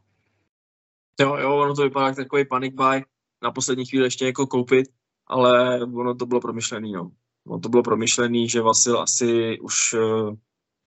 Jo, 1.20 1.36
jo, 1.36 1.56
ono 1.56 1.74
to 1.74 1.82
vypadá 1.82 2.06
jako 2.06 2.16
takový 2.16 2.44
panic 2.44 2.74
buy, 2.74 3.02
na 3.42 3.52
poslední 3.52 3.86
chvíli 3.86 4.06
ještě 4.06 4.26
jako 4.26 4.46
koupit, 4.46 4.86
ale 5.26 5.80
ono 5.84 6.14
to 6.14 6.26
bylo 6.26 6.40
promyšlený, 6.40 6.92
no. 6.92 7.10
Ono 7.46 7.60
to 7.60 7.68
bylo 7.68 7.82
promyšlený, 7.82 8.48
že 8.48 8.60
Vasil 8.60 9.00
asi 9.00 9.58
už 9.60 9.94
eh, 9.94 10.36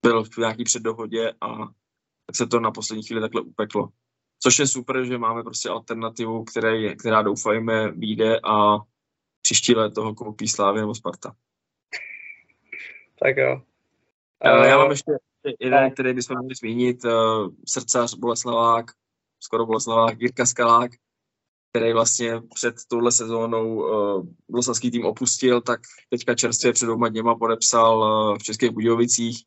byl 0.02 0.24
v 0.24 0.38
nějaký 0.38 0.64
předdohodě 0.64 1.34
a 1.42 1.58
tak 2.26 2.36
se 2.36 2.48
to 2.48 2.60
na 2.60 2.72
poslední 2.72 3.04
chvíli 3.04 3.22
takhle 3.22 3.42
upeklo. 3.42 3.90
Což 4.40 4.60
je 4.60 4.68
super, 4.68 5.06
že 5.06 5.18
máme 5.18 5.44
prostě 5.44 5.70
alternativu, 5.70 6.44
které, 6.44 6.96
která 6.96 7.22
doufajme 7.22 7.92
vyjde 7.92 8.40
a 8.44 8.78
příští 9.42 9.76
let 9.76 9.94
toho 9.94 10.16
koupí 10.16 10.48
Slávy 10.48 10.80
nebo 10.80 10.96
Sparta. 10.96 11.36
Tak 13.20 13.38
jo. 13.38 13.62
Uh, 14.46 14.66
já 14.66 14.78
mám 14.78 14.92
ještě 14.92 15.12
jeden, 15.60 15.92
který 15.92 16.14
bychom 16.14 16.40
měli 16.40 16.56
zmínit. 16.56 17.06
Uh, 17.06 17.12
srdcař 17.68 18.14
Boleslavák, 18.14 18.86
skoro 19.40 19.66
Boleslavák, 19.66 20.22
Jirka 20.22 20.46
Skalák, 20.46 20.92
který 21.72 21.94
vlastně 21.94 22.42
před 22.54 22.76
touhle 22.88 23.12
sezónou 23.12 23.76
uh, 23.76 24.26
Boleslavský 24.50 24.92
tým 24.92 25.06
opustil, 25.06 25.62
tak 25.62 25.80
teďka 26.10 26.36
čerstvě 26.36 26.74
před 26.74 26.86
dvěma 26.86 27.10
dněma 27.10 27.36
podepsal 27.36 28.00
uh, 28.00 28.38
v 28.38 28.44
Českých 28.44 28.72
Budějovicích 28.72 29.46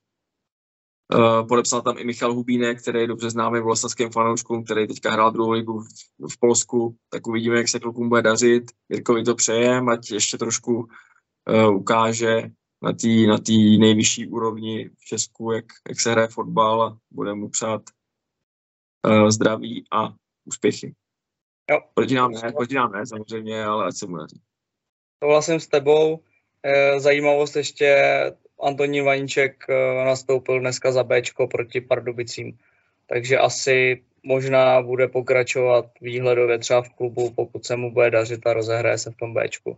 podepsal 1.48 1.82
tam 1.82 1.98
i 1.98 2.04
Michal 2.04 2.34
Hubínek, 2.34 2.82
který 2.82 3.00
je 3.00 3.06
dobře 3.06 3.30
známý 3.30 3.60
vlastnovským 3.60 4.10
fanouškům, 4.10 4.64
který 4.64 4.86
teďka 4.86 5.10
hrál 5.10 5.30
druhou 5.30 5.50
ligu 5.50 5.80
v, 5.80 5.86
v 6.34 6.38
Polsku, 6.40 6.96
tak 7.10 7.26
uvidíme, 7.26 7.56
jak 7.56 7.68
se 7.68 7.80
klukům 7.80 8.08
bude 8.08 8.22
dařit. 8.22 8.62
Jirkovi 8.88 9.24
to 9.24 9.34
přejem, 9.34 9.88
ať 9.88 10.10
ještě 10.10 10.38
trošku 10.38 10.74
uh, 10.74 11.76
ukáže 11.76 12.42
na 12.82 12.92
té 12.92 13.08
na 13.28 13.38
tý 13.38 13.78
nejvyšší 13.78 14.26
úrovni 14.26 14.88
v 14.88 15.04
Česku, 15.04 15.52
jak, 15.52 15.64
jak 15.88 16.00
se 16.00 16.12
hraje 16.12 16.28
fotbal 16.28 16.82
a 16.82 16.98
bude 17.10 17.34
mu 17.34 17.48
přát 17.48 17.82
uh, 19.06 19.28
zdraví 19.28 19.84
a 19.92 20.14
úspěchy. 20.44 20.94
Jo. 21.70 21.80
Proti 21.94 22.14
nám 22.14 22.32
ne, 22.32 22.52
proti 22.56 22.74
nám 22.74 22.92
ne 22.92 23.06
samozřejmě, 23.06 23.64
ale 23.64 23.86
ať 23.86 23.94
se 23.96 24.06
mu 24.06 24.16
daří. 24.16 24.40
Souhlasím 25.24 25.60
s 25.60 25.66
tebou. 25.66 26.22
Zajímavost 26.98 27.56
ještě 27.56 27.96
Antonín 28.62 29.04
Vaníček 29.04 29.64
eh, 29.68 30.04
nastoupil 30.04 30.60
dneska 30.60 30.92
za 30.92 31.04
Bčko 31.04 31.46
proti 31.46 31.80
Pardubicím, 31.80 32.58
takže 33.06 33.38
asi 33.38 34.02
možná 34.22 34.82
bude 34.82 35.08
pokračovat 35.08 35.86
výhledově 36.00 36.58
třeba 36.58 36.82
v 36.82 36.88
klubu, 36.88 37.30
pokud 37.30 37.66
se 37.66 37.76
mu 37.76 37.92
bude 37.92 38.10
dařit 38.10 38.46
a 38.46 38.52
rozehraje 38.52 38.98
se 38.98 39.10
v 39.10 39.16
tom 39.16 39.34
Bčku. 39.34 39.76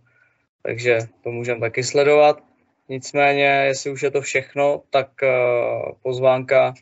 Takže 0.63 0.99
to 1.23 1.31
můžeme 1.31 1.61
taky 1.61 1.85
sledovat. 1.85 2.43
Nicméně, 2.89 3.45
jestli 3.45 3.91
už 3.91 4.03
je 4.03 4.11
to 4.11 4.21
všechno, 4.21 4.83
tak 4.91 5.09
uh, 5.23 5.93
pozvánka 6.03 6.75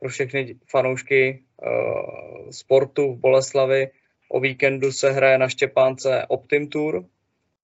pro 0.00 0.08
všechny 0.08 0.54
fanoušky 0.66 1.42
uh, 1.62 2.50
sportu 2.50 3.12
v 3.12 3.18
Boleslavi. 3.18 3.88
O 4.28 4.40
víkendu 4.40 4.92
se 4.92 5.10
hraje 5.10 5.38
na 5.38 5.48
Štěpánce 5.48 6.26
Optim 6.28 6.68
Tour, 6.68 7.04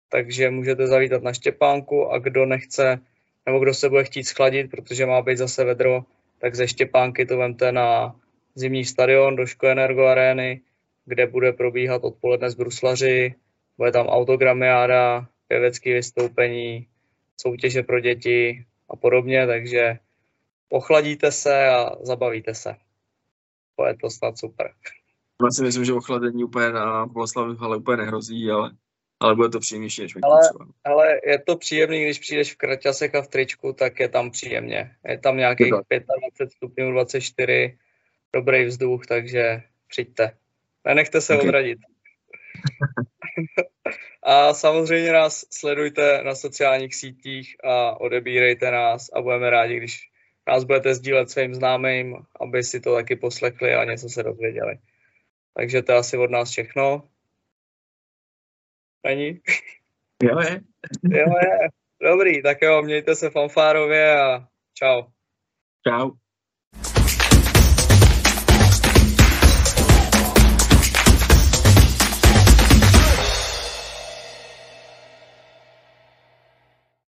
takže 0.08 0.50
můžete 0.50 0.86
zavítat 0.86 1.22
na 1.22 1.32
Štěpánku 1.32 2.12
a 2.12 2.18
kdo 2.18 2.46
nechce 2.46 3.00
nebo 3.46 3.58
kdo 3.58 3.74
se 3.74 3.88
bude 3.88 4.04
chtít 4.04 4.24
schladit, 4.24 4.70
protože 4.70 5.06
má 5.06 5.22
být 5.22 5.38
zase 5.38 5.64
vedro, 5.64 6.04
tak 6.38 6.54
ze 6.54 6.68
Štěpánky 6.68 7.26
to 7.26 7.36
vemte 7.36 7.72
na 7.72 8.16
zimní 8.54 8.84
stadion 8.84 9.36
do 9.36 9.46
Ško 9.46 9.66
Energo 9.66 10.06
Arény, 10.06 10.60
kde 11.04 11.26
bude 11.26 11.52
probíhat 11.52 12.04
odpoledne 12.04 12.50
z 12.50 12.54
Bruslaři, 12.54 13.34
bude 13.78 13.92
tam 13.92 14.06
autogramiáda, 14.06 15.26
pěvecké 15.48 15.94
vystoupení, 15.94 16.86
soutěže 17.36 17.82
pro 17.82 18.00
děti 18.00 18.64
a 18.88 18.96
podobně, 18.96 19.46
takže 19.46 19.98
ochladíte 20.68 21.32
se 21.32 21.68
a 21.68 21.90
zabavíte 22.02 22.54
se. 22.54 22.76
To 23.76 23.86
je 23.86 23.96
to 23.96 24.10
snad 24.10 24.38
super. 24.38 24.70
Já 25.44 25.50
si 25.50 25.62
myslím, 25.62 25.84
že 25.84 25.92
ochlazení 25.92 26.44
úplně 26.44 26.70
na 26.70 27.06
Boleslavi 27.06 27.56
ale 27.60 27.76
úplně 27.76 27.96
nehrozí, 27.96 28.50
ale 28.50 28.70
ale 29.20 29.34
bude 29.34 29.48
to 29.48 29.60
příjemnější 29.60 30.02
než 30.02 30.12
ale, 30.22 30.40
ale 30.84 31.20
je 31.26 31.38
to 31.38 31.56
příjemný, 31.56 32.04
když 32.04 32.18
přijdeš 32.18 32.52
v 32.52 32.56
kraťasech 32.56 33.14
a 33.14 33.22
v 33.22 33.28
tričku, 33.28 33.72
tak 33.72 34.00
je 34.00 34.08
tam 34.08 34.30
příjemně. 34.30 34.90
Je 35.08 35.18
tam 35.18 35.36
nějakých 35.36 35.70
25 35.70 36.52
stupňů, 36.52 36.92
24, 36.92 37.78
dobrý 38.32 38.64
vzduch, 38.64 39.06
takže 39.06 39.62
přijďte. 39.88 40.36
Nenechte 40.84 41.20
se 41.20 41.34
okay. 41.34 41.48
odradit. 41.48 41.78
a 44.22 44.54
samozřejmě 44.54 45.12
nás 45.12 45.44
sledujte 45.50 46.20
na 46.24 46.34
sociálních 46.34 46.94
sítích 46.94 47.56
a 47.64 48.00
odebírejte 48.00 48.70
nás 48.70 49.10
a 49.12 49.22
budeme 49.22 49.50
rádi, 49.50 49.76
když 49.76 49.98
nás 50.48 50.64
budete 50.64 50.94
sdílet 50.94 51.30
svým 51.30 51.54
známým, 51.54 52.16
aby 52.40 52.64
si 52.64 52.80
to 52.80 52.94
taky 52.94 53.16
poslechli 53.16 53.74
a 53.74 53.84
něco 53.84 54.08
se 54.08 54.22
dozvěděli. 54.22 54.78
Takže 55.54 55.82
to 55.82 55.92
je 55.92 55.98
asi 55.98 56.18
od 56.18 56.30
nás 56.30 56.50
všechno. 56.50 57.08
Ani? 59.04 59.40
Jo 60.22 60.40
je. 60.40 60.60
Jo 61.02 61.26
je. 61.42 61.68
Dobrý, 62.02 62.42
tak 62.42 62.62
jo, 62.62 62.82
mějte 62.82 63.14
se 63.14 63.30
fanfárově 63.30 64.20
a 64.20 64.48
čau. 64.74 65.02
Čau. 65.88 66.10